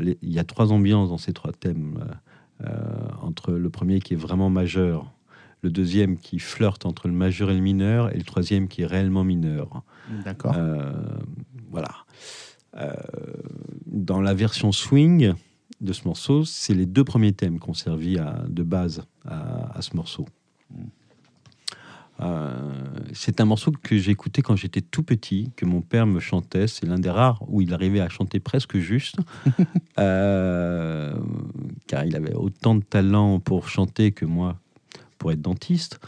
Les- 0.00 0.18
il 0.20 0.32
y 0.32 0.38
a 0.38 0.44
trois 0.44 0.72
ambiances 0.72 1.08
dans 1.10 1.18
ces 1.18 1.32
trois 1.32 1.52
thèmes. 1.52 2.04
Euh, 2.62 2.66
entre 3.22 3.52
le 3.52 3.70
premier 3.70 4.00
qui 4.00 4.14
est 4.14 4.18
vraiment 4.18 4.50
majeur, 4.50 5.12
le 5.62 5.70
deuxième 5.70 6.16
qui 6.18 6.38
flirte 6.38 6.86
entre 6.86 7.08
le 7.08 7.14
majeur 7.14 7.50
et 7.50 7.54
le 7.54 7.60
mineur, 7.60 8.12
et 8.14 8.18
le 8.18 8.24
troisième 8.24 8.68
qui 8.68 8.82
est 8.82 8.86
réellement 8.86 9.24
mineur. 9.24 9.82
D'accord. 10.24 10.54
Euh, 10.56 10.92
voilà. 11.70 11.90
Euh, 12.76 12.92
dans 13.86 14.20
la 14.20 14.34
version 14.34 14.72
swing 14.72 15.32
de 15.80 15.92
ce 15.92 16.06
morceau, 16.06 16.44
c'est 16.44 16.74
les 16.74 16.86
deux 16.86 17.04
premiers 17.04 17.32
thèmes 17.32 17.58
qui 17.60 17.68
ont 17.70 17.74
servi 17.74 18.18
à- 18.18 18.44
de 18.48 18.62
base 18.62 19.04
à, 19.24 19.76
à 19.78 19.82
ce 19.82 19.96
morceau. 19.96 20.26
Euh, 22.20 22.72
c'est 23.12 23.40
un 23.40 23.44
morceau 23.44 23.72
que 23.72 23.98
j'écoutais 23.98 24.40
quand 24.40 24.54
j'étais 24.56 24.80
tout 24.80 25.02
petit, 25.02 25.50
que 25.56 25.64
mon 25.64 25.80
père 25.80 26.06
me 26.06 26.20
chantait. 26.20 26.68
C'est 26.68 26.86
l'un 26.86 26.98
des 26.98 27.10
rares 27.10 27.42
où 27.48 27.60
il 27.60 27.74
arrivait 27.74 28.00
à 28.00 28.08
chanter 28.08 28.40
presque 28.40 28.78
juste, 28.78 29.16
Euh, 29.98 31.14
car 31.86 32.04
il 32.04 32.16
avait 32.16 32.34
autant 32.34 32.74
de 32.74 32.82
talent 32.82 33.38
pour 33.40 33.68
chanter 33.68 34.12
que 34.12 34.24
moi 34.24 34.58
pour 35.18 35.32
être 35.32 35.40
dentiste. 35.42 36.00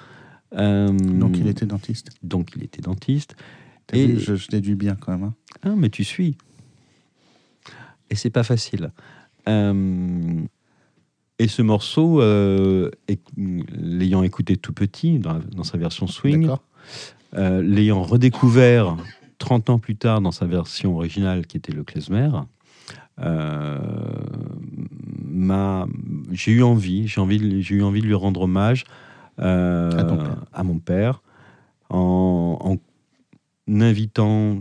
Euh, 0.54 0.88
Donc 0.92 1.38
il 1.38 1.46
était 1.48 1.66
dentiste. 1.66 2.10
donc 2.22 2.50
il 2.56 2.62
était 2.64 2.82
dentiste. 2.82 3.36
Et- 3.92 4.06
vu, 4.06 4.18
je, 4.20 4.34
je 4.36 4.48
déduis 4.48 4.74
bien 4.74 4.96
quand 4.96 5.12
même. 5.12 5.24
hein. 5.24 5.34
Ah, 5.62 5.74
mais 5.76 5.90
tu 5.90 6.02
suis. 6.04 6.36
Et 8.10 8.14
c'est 8.16 8.30
pas 8.30 8.42
facile. 8.44 8.90
Euh, 9.48 10.42
et 11.38 11.48
ce 11.48 11.62
morceau, 11.62 12.20
euh, 12.20 12.90
l'ayant 13.74 14.22
écouté 14.22 14.56
tout 14.56 14.72
petit, 14.72 15.18
dans, 15.18 15.64
sa 15.64 15.76
version 15.78 16.06
swing, 16.06 16.48
euh, 17.34 17.62
l'ayant 17.62 18.02
redécouvert 18.02 18.96
30 19.38 19.70
ans 19.70 19.78
plus 19.78 19.96
tard 19.96 20.20
dans 20.20 20.32
sa 20.32 20.46
version 20.46 20.96
originale 20.96 21.46
qui 21.46 21.56
était 21.58 21.72
le 21.72 21.84
klezmer, 21.84 22.30
euh, 23.20 23.78
j'ai 26.32 26.52
eu 26.52 26.62
envie, 26.62 27.06
j'ai 27.08 27.20
envie, 27.20 27.38
de- 27.38 27.60
j'ai 27.60 27.74
eu 27.76 27.82
envie 27.82 28.00
de 28.00 28.06
lui 28.06 28.14
rendre 28.14 28.42
hommage 28.42 28.84
À 30.52 30.62
mon 30.62 30.78
père 30.78 31.22
en, 31.90 32.58
en 33.68 33.80
invitant, 33.80 34.60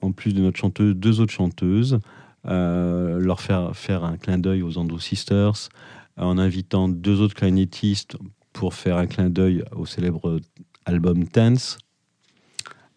en 0.00 0.12
plus 0.12 0.34
de 0.34 0.40
notre 0.40 0.58
chanteuse, 0.58 0.94
deux 0.96 1.20
autres 1.20 1.32
chanteuses, 1.32 2.00
leur 2.44 3.40
faire 3.40 3.76
faire 3.76 4.04
un 4.04 4.16
clin 4.16 4.38
d'œil 4.38 4.62
aux 4.62 4.78
Andrew 4.78 4.98
Sisters, 5.00 5.68
en 6.16 6.38
invitant 6.38 6.88
deux 6.88 7.20
autres 7.20 7.34
clarinettistes 7.34 8.16
pour 8.52 8.74
faire 8.74 8.96
un 8.96 9.06
clin 9.06 9.30
d'œil 9.30 9.64
au 9.72 9.86
célèbre 9.86 10.40
album 10.84 11.26
Tense. 11.26 11.78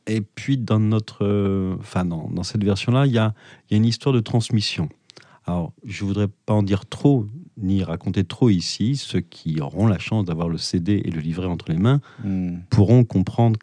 Et 0.07 0.21
puis 0.21 0.57
dans 0.57 0.79
notre, 0.79 1.25
euh, 1.25 1.75
enfin 1.79 2.03
dans, 2.03 2.29
dans 2.29 2.43
cette 2.43 2.63
version-là, 2.63 3.05
il 3.05 3.11
y 3.11 3.15
y 3.15 3.17
a 3.19 3.33
une 3.71 3.85
histoire 3.85 4.13
de 4.13 4.19
transmission. 4.19 4.89
Alors, 5.45 5.73
je 5.85 6.03
voudrais 6.05 6.27
pas 6.45 6.53
en 6.53 6.63
dire 6.63 6.85
trop 6.85 7.25
ni 7.57 7.83
raconter 7.83 8.23
trop 8.23 8.49
ici. 8.49 8.95
Ceux 8.95 9.19
qui 9.19 9.61
auront 9.61 9.87
la 9.87 9.99
chance 9.99 10.25
d'avoir 10.25 10.49
le 10.49 10.57
CD 10.57 11.01
et 11.03 11.11
le 11.11 11.19
livret 11.21 11.47
entre 11.47 11.71
les 11.71 11.77
mains 11.77 12.01
Hmm. 12.23 12.59
pourront 12.69 13.03
comprendre 13.03 13.59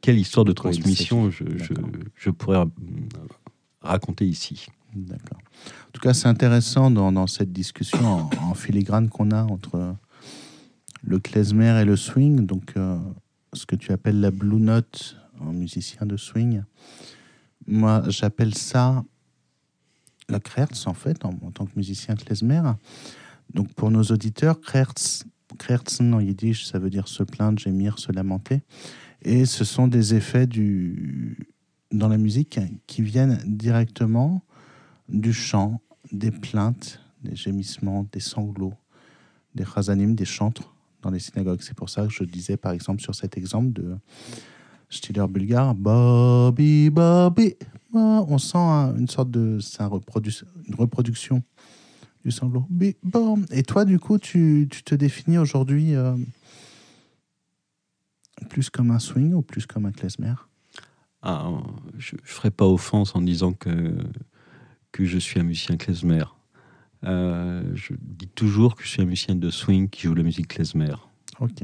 quelle 0.00 0.18
histoire 0.18 0.44
de 0.44 0.52
transmission 0.52 1.30
je, 1.30 1.44
je, 1.56 1.74
je 2.14 2.30
pourrais 2.30 2.58
euh, 2.58 2.66
raconter 3.82 4.26
ici. 4.26 4.68
D'accord. 4.94 5.38
En 5.38 5.90
tout 5.92 6.00
cas, 6.00 6.14
c'est 6.14 6.28
intéressant 6.28 6.90
dans, 6.90 7.26
cette 7.26 7.52
discussion 7.52 8.28
en, 8.40 8.54
filigrane 8.54 9.08
qu'on 9.08 9.30
a 9.30 9.44
entre 9.44 9.94
le 11.02 11.18
klezmer 11.18 11.80
et 11.80 11.84
le 11.84 11.96
swing, 11.96 12.46
donc 12.46 12.72
euh, 12.76 12.98
ce 13.52 13.66
que 13.66 13.76
tu 13.76 13.92
appelles 13.92 14.20
la 14.20 14.30
blue 14.30 14.60
note 14.60 15.16
en 15.40 15.52
musicien 15.52 16.06
de 16.06 16.16
swing. 16.16 16.62
Moi, 17.66 18.02
j'appelle 18.08 18.54
ça 18.54 19.04
la 20.28 20.40
Kreerts, 20.40 20.86
en 20.86 20.94
fait, 20.94 21.24
en, 21.24 21.32
tant 21.32 21.66
que 21.66 21.72
musicien 21.76 22.14
klezmer. 22.14 22.62
Donc, 23.54 23.72
pour 23.74 23.90
nos 23.90 24.02
auditeurs, 24.04 24.60
Kreerts, 24.60 25.24
Kreertsen 25.58 26.12
en 26.12 26.20
yiddish, 26.20 26.66
ça 26.66 26.78
veut 26.78 26.90
dire 26.90 27.08
se 27.08 27.22
plaindre, 27.22 27.58
gémir, 27.58 27.98
se 27.98 28.12
lamenter. 28.12 28.62
Et 29.22 29.46
ce 29.46 29.64
sont 29.64 29.88
des 29.88 30.14
effets 30.14 30.46
du, 30.46 31.48
dans 31.90 32.08
la 32.08 32.18
musique 32.18 32.60
qui 32.86 33.02
viennent 33.02 33.40
directement 33.46 34.42
du 35.08 35.32
chant, 35.32 35.80
des 36.12 36.30
plaintes, 36.30 37.00
des 37.22 37.36
gémissements, 37.36 38.06
des 38.12 38.20
sanglots, 38.20 38.74
des 39.54 39.64
chazanim, 39.64 40.14
des 40.14 40.24
chantres 40.24 40.74
dans 41.02 41.10
les 41.10 41.18
synagogues. 41.18 41.60
C'est 41.62 41.76
pour 41.76 41.88
ça 41.88 42.06
que 42.06 42.12
je 42.12 42.24
disais, 42.24 42.56
par 42.56 42.72
exemple, 42.72 43.00
sur 43.02 43.14
cet 43.14 43.36
exemple 43.36 43.72
de 43.72 43.96
Stiller 44.90 45.26
bulgare, 45.28 45.74
Bobby, 45.74 46.88
Bobby, 46.88 47.54
on 47.92 48.38
sent 48.38 48.56
un- 48.56 48.96
une 48.96 49.08
sorte 49.08 49.30
de. 49.30 49.58
C'est 49.60 49.82
une 49.82 50.74
reproduction 50.74 51.42
du 52.24 52.30
sanglot. 52.30 52.66
Et 53.50 53.62
toi, 53.62 53.84
du 53.84 53.98
coup, 53.98 54.18
tu, 54.18 54.66
tu 54.70 54.82
te 54.82 54.94
définis 54.94 55.38
aujourd'hui 55.38 55.94
euh, 55.94 56.16
plus 58.48 58.70
comme 58.70 58.90
un 58.90 58.98
swing 58.98 59.34
ou 59.34 59.42
plus 59.42 59.66
comme 59.66 59.86
un 59.86 59.92
klezmer? 59.92 60.34
Ah, 61.22 61.50
je 61.98 62.16
ne 62.16 62.20
ferai 62.24 62.50
pas 62.50 62.66
offense 62.66 63.14
en 63.14 63.20
disant 63.20 63.52
que, 63.52 63.94
que 64.92 65.04
je 65.04 65.18
suis 65.18 65.40
un 65.40 65.44
musicien 65.44 65.76
klezmer. 65.76 66.24
Euh, 67.04 67.62
je 67.74 67.94
dis 67.98 68.28
toujours 68.28 68.74
que 68.74 68.82
je 68.82 68.88
suis 68.88 69.02
un 69.02 69.06
musicien 69.06 69.34
de 69.34 69.50
swing 69.50 69.88
qui 69.88 70.02
joue 70.02 70.14
la 70.14 70.22
musique 70.22 70.48
klezmer. 70.48 70.94
Ok. 71.40 71.62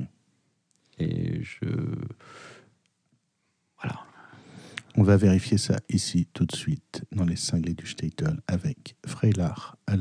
Et 0.99 1.43
je. 1.43 1.67
Voilà. 3.81 4.01
On 4.97 5.03
va 5.03 5.17
vérifier 5.17 5.59
ça 5.59 5.81
ici 5.89 6.29
tout 6.33 6.47
de 6.47 6.55
suite 6.55 7.05
dans 7.11 7.25
les 7.25 7.37
cinglés 7.37 7.75
du 7.75 7.87
Statel 7.87 8.41
avec 8.47 8.97
Freilar 9.05 9.77
à 9.89 9.97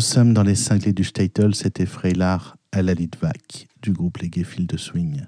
Nous 0.00 0.06
sommes 0.06 0.32
dans 0.32 0.44
les 0.44 0.54
cinglés 0.54 0.94
du 0.94 1.04
Statel, 1.04 1.54
c'était 1.54 1.84
Freilard 1.84 2.56
à 2.72 2.80
la 2.80 2.94
Litvak 2.94 3.68
du 3.82 3.92
groupe 3.92 4.16
Les 4.16 4.30
Gefiles 4.34 4.66
de 4.66 4.78
Swing. 4.78 5.26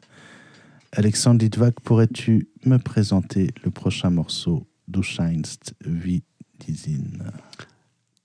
Alexandre 0.93 1.45
Litvak, 1.45 1.79
pourrais-tu 1.81 2.49
me 2.65 2.79
présenter 2.79 3.51
le 3.65 3.71
prochain 3.71 4.09
morceau 4.09 4.67
Du 4.89 5.03
scheinst 5.03 5.75
wie 5.85 6.23
die 6.59 6.75
Sonne 6.75 7.33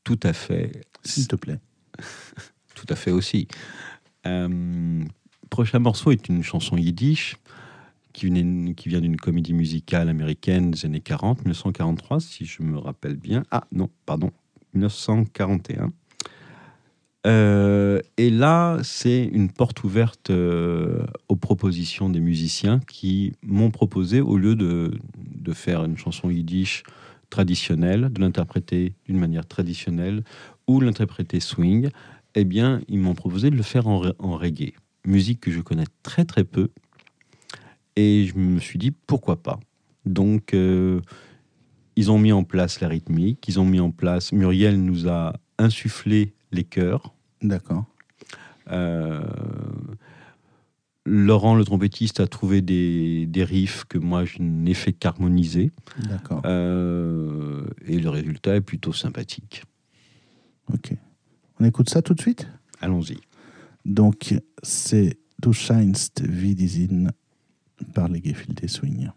Tout 0.05 0.21
à 0.23 0.31
fait. 0.31 0.85
S'il 1.03 1.27
te 1.27 1.35
plaît. 1.35 1.59
Tout 2.75 2.87
à 2.87 2.95
fait 2.95 3.11
aussi. 3.11 3.49
Euh, 4.25 5.03
prochain 5.49 5.79
morceau 5.79 6.11
est 6.11 6.29
une 6.29 6.43
chanson 6.43 6.77
yiddish 6.77 7.35
qui, 8.13 8.31
qui 8.77 8.87
vient 8.87 9.01
d'une 9.01 9.17
comédie 9.17 9.53
musicale 9.53 10.07
américaine 10.07 10.71
des 10.71 10.85
années 10.85 11.01
40, 11.01 11.39
1943, 11.39 12.21
si 12.21 12.45
je 12.45 12.63
me 12.63 12.77
rappelle 12.77 13.17
bien. 13.17 13.43
Ah 13.51 13.67
non, 13.73 13.89
pardon, 14.05 14.31
1941. 14.75 15.91
Euh, 17.25 17.99
et 18.17 18.29
là, 18.29 18.77
c'est 18.83 19.25
une 19.25 19.49
porte 19.49 19.83
ouverte 19.83 20.29
euh, 20.29 21.05
aux 21.27 21.35
propositions 21.35 22.09
des 22.09 22.19
musiciens 22.19 22.79
qui 22.79 23.33
m'ont 23.43 23.71
proposé, 23.71 24.21
au 24.21 24.37
lieu 24.37 24.55
de, 24.55 24.91
de 25.17 25.53
faire 25.53 25.83
une 25.83 25.97
chanson 25.97 26.29
yiddish 26.29 26.83
traditionnelle, 27.29 28.09
de 28.11 28.21
l'interpréter 28.21 28.93
d'une 29.05 29.17
manière 29.17 29.45
traditionnelle 29.45 30.23
ou 30.67 30.79
l'interpréter 30.79 31.39
swing, 31.39 31.89
eh 32.35 32.45
bien, 32.45 32.81
ils 32.87 32.99
m'ont 32.99 33.15
proposé 33.15 33.49
de 33.49 33.55
le 33.55 33.63
faire 33.63 33.87
en, 33.87 34.01
reggae, 34.19 34.73
musique 35.05 35.41
que 35.41 35.51
je 35.51 35.59
connais 35.59 35.85
très 36.03 36.25
très 36.25 36.43
peu. 36.43 36.69
Et 37.95 38.25
je 38.25 38.37
me 38.37 38.59
suis 38.59 38.77
dit, 38.77 38.91
pourquoi 38.91 39.41
pas? 39.41 39.59
Donc, 40.05 40.53
euh, 40.53 41.01
ils 41.95 42.11
ont 42.11 42.19
mis 42.19 42.31
en 42.31 42.43
place 42.43 42.79
la 42.79 42.87
rythmique, 42.87 43.47
ils 43.47 43.59
ont 43.59 43.65
mis 43.65 43.79
en 43.79 43.91
place, 43.91 44.31
Muriel 44.31 44.81
nous 44.81 45.09
a 45.09 45.33
insufflé 45.57 46.33
les 46.51 46.63
chœurs. 46.63 47.13
D'accord. 47.41 47.85
Euh, 48.69 49.21
Laurent, 51.05 51.55
le 51.55 51.63
trompettiste, 51.63 52.19
a 52.19 52.27
trouvé 52.27 52.61
des, 52.61 53.25
des 53.27 53.43
riffs 53.43 53.85
que 53.85 53.97
moi, 53.97 54.25
je 54.25 54.41
n'ai 54.41 54.73
fait 54.73 54.91
qu'harmoniser. 54.91 55.71
D'accord. 56.09 56.41
Euh, 56.45 57.65
et 57.85 57.99
le 57.99 58.09
résultat 58.09 58.55
est 58.55 58.61
plutôt 58.61 58.91
sympathique. 58.93 59.63
Ok. 60.73 60.93
On 61.59 61.65
écoute 61.65 61.89
ça 61.89 62.01
tout 62.01 62.13
de 62.13 62.21
suite? 62.21 62.47
Allons-y. 62.81 63.17
Donc, 63.85 64.35
c'est 64.63 65.17
wie 66.21 66.55
die 66.55 66.67
Sonne 66.67 67.11
par 67.93 68.09
les 68.09 68.19
des 68.19 68.67
Swing. 68.67 69.09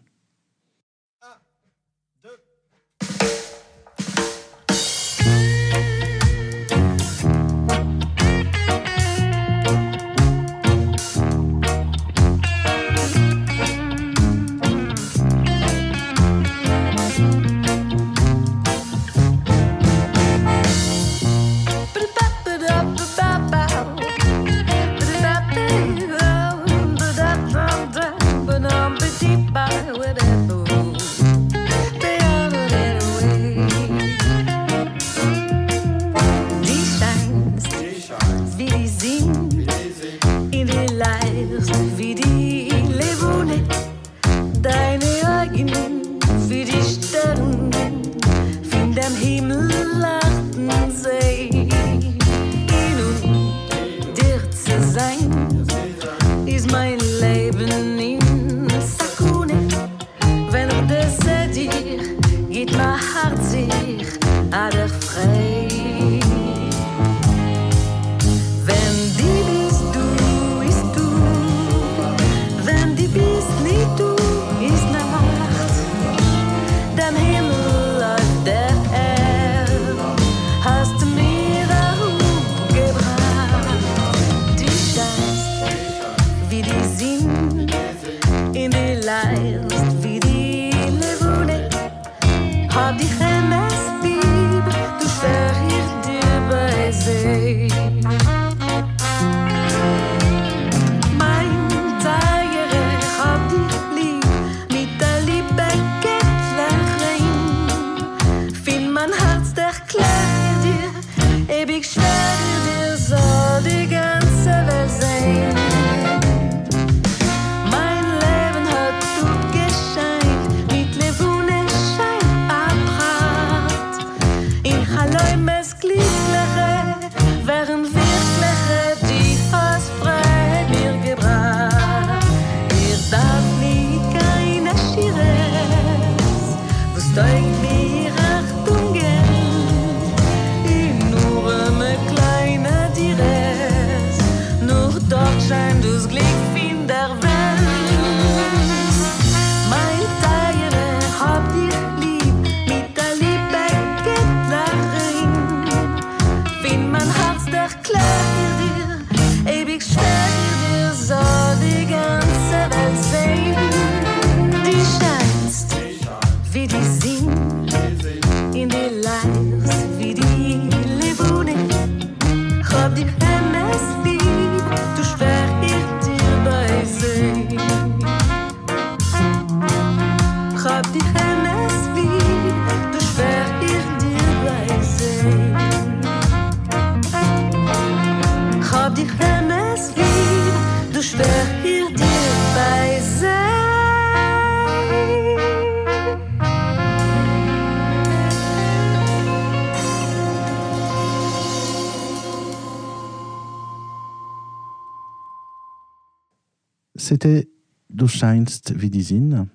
C'était 207.11 207.49
Du 207.89 208.07
scheinst 208.07 208.73
wie 208.79 208.89
die 208.89 209.01
Sinn, 209.01 209.49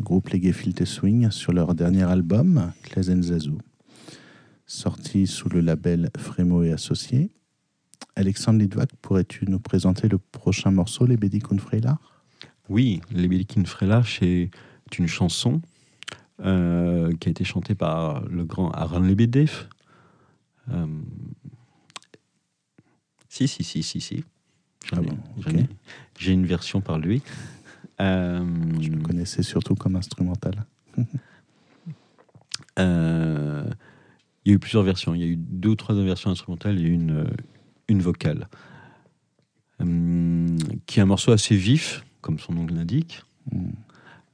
groupe 0.00 0.28
Les 0.28 0.40
Gefilte 0.40 0.84
Swing, 0.84 1.32
sur 1.32 1.52
leur 1.52 1.74
dernier 1.74 2.04
album, 2.04 2.72
Zazu, 2.96 3.58
sorti 4.64 5.26
sous 5.26 5.48
le 5.48 5.60
label 5.60 6.10
Frémo 6.16 6.62
et 6.62 6.70
Associés. 6.70 7.32
Alexandre 8.14 8.60
Lidwak, 8.60 8.90
pourrais-tu 9.02 9.44
nous 9.46 9.58
présenter 9.58 10.06
le 10.06 10.18
prochain 10.18 10.70
morceau, 10.70 11.04
Les 11.04 11.16
Bédikun 11.16 11.58
Freilar 11.58 12.22
Oui, 12.68 13.00
Les 13.10 13.26
Bédikun 13.26 13.64
Freilar, 13.64 14.06
c'est 14.06 14.48
une 14.96 15.08
chanson 15.08 15.60
euh, 16.44 17.12
qui 17.16 17.28
a 17.28 17.32
été 17.32 17.42
chantée 17.42 17.74
par 17.74 18.24
le 18.28 18.44
grand 18.44 18.70
Aran 18.70 19.00
Lebedev. 19.00 19.66
Euh, 20.70 20.86
si, 23.28 23.48
si, 23.48 23.64
si, 23.64 23.82
si, 23.82 24.00
si. 24.00 24.24
Ah 24.92 25.00
bon, 25.00 25.18
ok. 25.38 25.54
J'ai 26.20 26.32
une 26.32 26.44
version 26.44 26.82
par 26.82 26.98
lui. 26.98 27.22
Euh, 27.98 28.44
Je 28.78 28.90
le 28.90 28.98
connaissais 28.98 29.42
surtout 29.42 29.74
comme 29.74 29.96
instrumental. 29.96 30.66
euh, 32.78 33.64
il 34.44 34.50
y 34.50 34.52
a 34.52 34.54
eu 34.54 34.58
plusieurs 34.58 34.82
versions. 34.82 35.14
Il 35.14 35.20
y 35.22 35.24
a 35.24 35.28
eu 35.28 35.36
deux 35.36 35.70
ou 35.70 35.76
trois 35.76 35.94
versions 35.94 36.30
instrumentales 36.30 36.78
et 36.78 36.82
une, 36.82 37.20
euh, 37.20 37.30
une 37.88 38.02
vocale. 38.02 38.48
Qui 40.84 40.98
est 40.98 41.02
un 41.02 41.06
morceau 41.06 41.32
assez 41.32 41.56
vif, 41.56 42.04
comme 42.20 42.38
son 42.38 42.52
nom 42.52 42.66
l'indique. 42.66 43.22
Mm. 43.50 43.70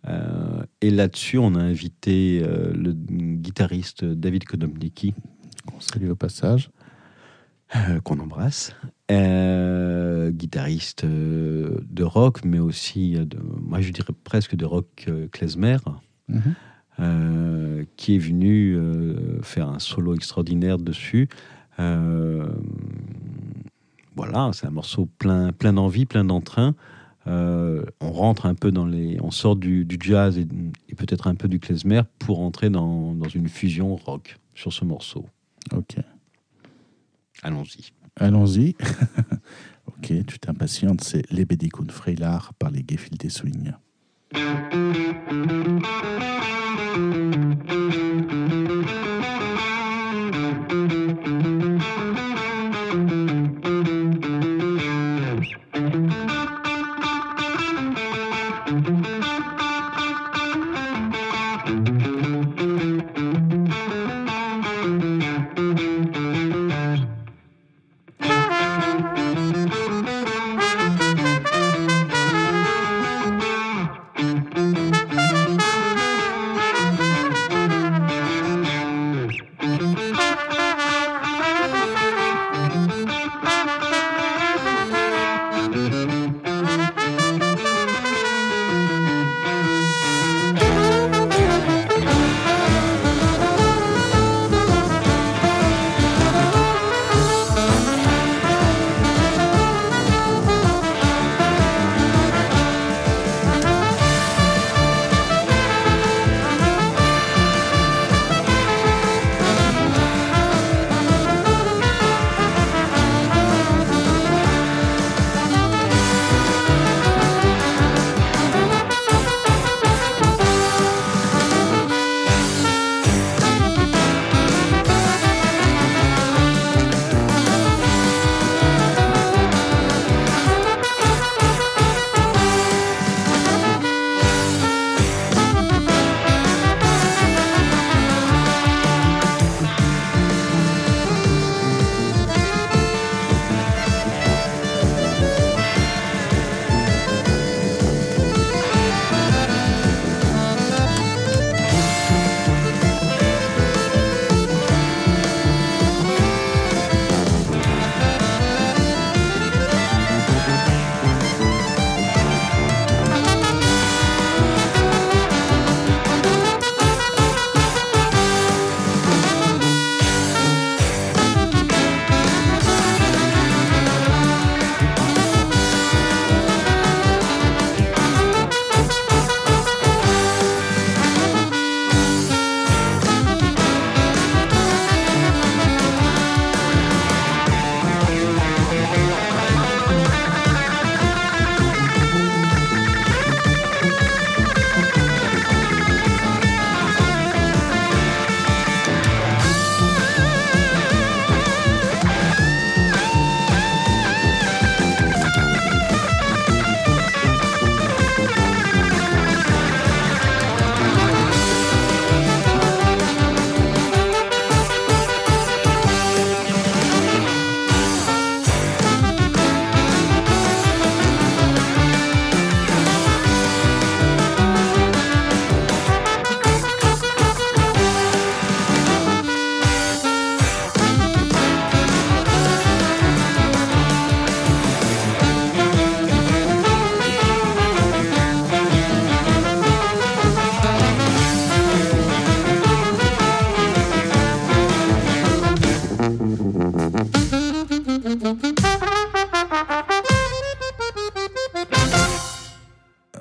Euh, 0.08 0.62
et 0.80 0.90
là-dessus, 0.90 1.38
on 1.38 1.54
a 1.54 1.60
invité 1.60 2.40
le 2.40 2.92
guitariste 2.92 4.04
David 4.04 4.42
Kodomniki, 4.44 5.14
On 5.72 5.78
salue 5.78 6.10
au 6.10 6.16
passage. 6.16 6.70
Euh, 7.74 8.00
qu'on 8.00 8.18
embrasse, 8.20 8.74
Euh, 9.10 10.30
guitariste 10.32 11.04
euh, 11.04 11.78
de 11.88 12.02
rock, 12.04 12.44
mais 12.44 12.58
aussi, 12.58 13.12
de, 13.12 13.38
moi 13.60 13.80
je 13.80 13.90
dirais 13.92 14.12
presque 14.24 14.54
de 14.56 14.64
rock 14.64 15.08
klezmer, 15.32 15.76
Mhm. 16.28 17.84
qui 17.96 18.14
est 18.16 18.18
venu 18.18 18.76
faire 19.42 19.68
un 19.68 19.78
solo 19.78 20.14
extraordinaire 20.14 20.78
dessus. 20.78 21.28
Voilà, 24.16 24.50
c'est 24.54 24.66
un 24.66 24.70
morceau 24.70 25.06
plein, 25.18 25.52
plein 25.52 25.72
d'envie, 25.74 26.06
plein 26.06 26.24
d'entrain. 26.24 26.74
Euh, 27.26 27.84
on 28.00 28.12
rentre 28.12 28.46
un 28.46 28.54
peu 28.54 28.70
dans 28.72 28.86
les, 28.86 29.18
on 29.20 29.30
sort 29.30 29.56
du, 29.56 29.84
du 29.84 29.98
jazz 30.00 30.38
et, 30.38 30.46
et 30.88 30.94
peut-être 30.94 31.26
un 31.26 31.34
peu 31.34 31.48
du 31.48 31.58
klezmer 31.60 32.02
pour 32.18 32.40
entrer 32.40 32.70
dans, 32.70 33.12
dans 33.14 33.28
une 33.28 33.48
fusion 33.48 33.94
rock 33.96 34.38
sur 34.54 34.72
ce 34.72 34.84
morceau. 34.84 35.26
Ok. 35.74 35.96
Allons-y. 37.46 37.92
Allons-y. 38.16 38.74
ok, 39.86 40.12
tu 40.26 40.38
t'impatientes. 40.40 41.04
C'est 41.04 41.30
Les 41.30 41.44
Bédikun 41.44 41.86
Freilar 41.90 42.52
par 42.54 42.72
les 42.72 42.84
Gefilte 42.84 43.28
Swing. 43.28 43.72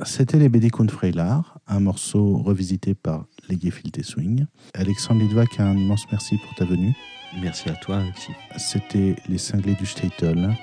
C'était 0.06 0.38
les 0.38 0.50
BD 0.50 0.70
Kun 0.70 0.88
Freilar, 0.88 1.60
un 1.68 1.80
morceau 1.80 2.38
revisité 2.38 2.94
par 2.94 3.26
les 3.50 3.60
Gefilte 3.60 4.04
Swing. 4.04 4.46
Alexandre 4.76 5.22
Lidvac, 5.22 5.60
un 5.60 5.76
immense 5.76 6.06
merci 6.12 6.38
pour 6.38 6.54
ta 6.56 6.64
venue. 6.64 6.96
Merci 7.42 7.70
à 7.70 7.74
toi, 7.74 7.98
Alexis. 7.98 8.32
C'était 8.56 9.16
Les 9.28 9.40
Cinglés 9.40 9.74
du 9.74 9.86
Statel, 9.86 10.56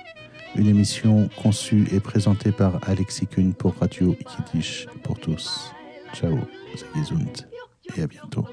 une 0.55 0.69
émission 0.69 1.29
conçue 1.43 1.87
et 1.93 2.01
présentée 2.01 2.53
par 2.53 2.79
Alexis 2.89 3.27
Kuhn 3.27 3.53
pour 3.53 3.75
Radio 3.77 4.17
Yiddish 4.55 4.87
pour 5.03 5.19
tous. 5.19 5.73
Ciao, 6.15 6.39
gesund 6.95 7.47
et 7.97 8.03
à 8.03 8.07
bientôt. 8.07 8.47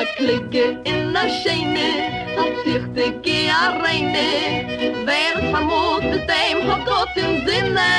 A 0.00 0.04
klikke 0.16 0.80
in 0.86 1.16
a 1.16 1.28
scheine, 1.28 1.90
a 2.38 2.44
zichte 2.62 3.20
ge 3.22 3.50
a 3.50 3.78
reine, 3.82 5.04
wer 5.04 5.36
vermut 5.50 6.04
mit 6.04 6.28
dem 6.28 6.58
hat 6.68 6.86
Gott 6.86 7.16
im 7.16 7.46
Sinne. 7.46 7.92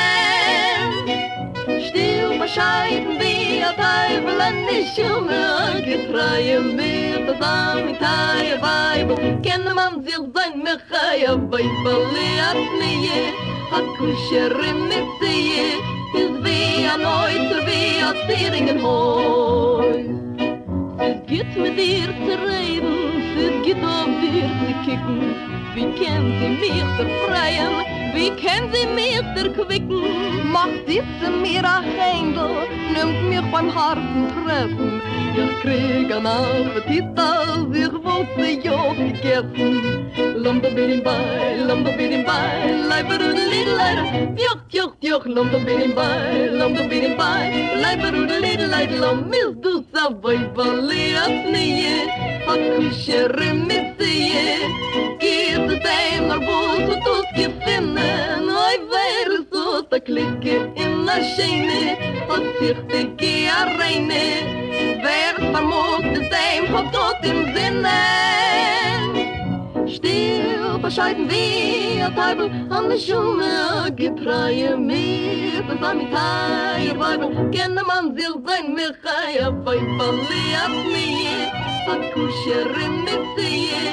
Still 1.88 2.40
bescheiden 2.40 3.20
wie 3.20 3.62
a 3.62 3.72
Teufel 3.74 4.42
an 4.42 4.66
die 4.68 4.86
Schumme, 4.94 5.82
getreue 5.86 6.62
mir 6.62 7.20
das 7.28 7.42
am 7.42 7.88
in 7.90 7.98
Teie 8.00 8.62
Weibel, 8.62 9.18
kenne 9.44 9.74
man 9.76 10.04
sich 10.04 10.26
sein 10.34 10.64
Mechaia, 10.64 11.36
Weibel 11.52 12.02
leert 12.14 12.72
nie, 12.80 13.34
a 13.78 13.80
kusher 13.98 14.56
mit 14.90 15.08
sie, 15.20 16.01
Es 16.14 16.44
weh 16.44 16.88
an 16.88 17.02
euch, 17.02 17.52
es 17.52 17.66
weh 17.68 18.04
aus 18.04 18.20
Theringen 18.28 18.82
hoi. 18.84 20.06
Es 21.00 21.26
geht 21.28 21.58
mit 21.58 21.78
dir 21.78 22.10
zu 22.26 22.34
reden, 22.48 22.96
es 23.38 23.66
geht 23.66 23.84
auf 23.84 24.12
dir 24.22 24.50
zu 24.60 24.74
kicken, 24.86 25.36
Wie 25.74 25.84
können 25.84 26.34
sie 26.40 26.50
mich 26.60 26.84
befreien, 26.98 27.74
wie 28.14 28.30
können 28.32 28.70
sie 28.74 28.86
mich 28.94 29.24
erquicken? 29.42 30.52
Macht 30.52 30.86
diese 30.86 31.32
mir 31.32 31.64
ein 31.64 31.84
Händel, 31.84 32.68
nimmt 32.94 33.30
mich 33.30 33.52
beim 33.52 33.74
harten 33.74 34.28
Treffen. 34.34 35.02
Ich 35.34 35.62
krieg 35.62 36.12
an 36.14 36.26
Appetit, 36.26 37.06
als 37.18 37.74
ich 37.74 37.94
wollte 38.04 38.68
ja 38.68 38.94
gegessen. 38.94 40.12
Lomba 40.36 40.68
bidim 40.70 41.02
bei, 41.04 41.56
lomba 41.66 41.92
bidim 41.92 42.26
bei, 42.26 42.72
leiberudelideleid, 42.90 44.38
joch, 44.38 44.58
joch, 44.70 44.94
joch, 45.00 45.26
lomba 45.26 45.58
bidim 45.60 45.96
bei, 45.96 46.50
lomba 46.52 46.84
bidim 46.84 47.16
bei, 47.16 47.70
leiberudelideleid, 47.82 48.92
lom, 49.00 49.30
mis 49.30 49.56
du 49.62 49.86
savai 49.94 50.40
bali 50.54 51.16
at 51.16 51.50
nie, 51.54 52.10
a 52.46 52.56
kushere 52.76 53.54
mitsie, 53.54 54.58
gib 55.20 55.71
de 55.72 55.78
teim 55.80 56.28
nor 56.28 56.40
bult 56.48 56.90
tut 57.06 57.28
ki 57.36 57.46
finne 57.64 58.10
noi 58.48 58.76
wer 58.94 59.30
so 59.52 59.66
ta 59.92 60.00
klicke 60.08 60.56
in 60.84 60.92
na 61.06 61.16
scheine 61.32 61.84
und 62.34 62.48
sich 62.60 62.82
de 62.92 63.02
ki 63.20 63.34
arreine 63.60 64.26
wer 65.06 65.34
vermut 65.54 66.08
de 66.16 66.22
teim 66.34 66.68
hob 66.74 66.92
tut 66.96 67.30
im 67.32 67.40
sinne 67.56 68.00
Still 69.96 70.78
bescheiden 70.84 71.30
wir, 71.30 72.06
a 72.06 72.10
Teibel, 72.18 72.48
an 72.70 72.90
der 72.90 72.98
Schumme, 72.98 73.92
Gepreie 73.96 74.78
mir, 74.78 75.64
das 75.68 75.82
war 75.82 75.94
mit 75.94 76.12
Weibel, 76.14 77.30
kenne 77.52 77.84
man 77.84 78.16
sich 78.16 78.36
sein, 78.46 78.74
mich, 78.74 79.04
a 79.10 79.50
Weibel, 79.66 80.16
liat 80.30 80.76
mir. 80.94 81.71
Fakul 81.86 82.30
kärrymmet 82.44 83.24
tie, 83.36 83.84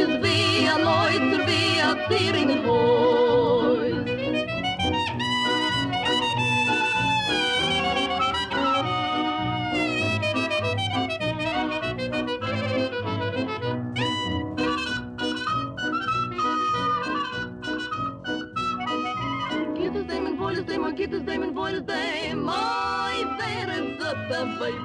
is 0.00 0.12
vea 0.22 0.76
noit, 0.80 1.46
vea 1.46 1.90
tirin 2.08 2.52
hoit. 2.64 4.08
Gittes 19.76 20.06
dem 20.06 20.84
und 20.84 20.96
gittes 20.96 21.24
dem 21.26 21.42
und 21.42 21.56
wohl 21.56 21.82
dem, 21.82 22.48
oi, 22.48 23.16
der 23.38 23.68
ist 23.78 24.00
das, 24.00 24.38
aber. 24.38 24.84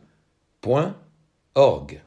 point 0.61 0.95
org. 1.55 1.99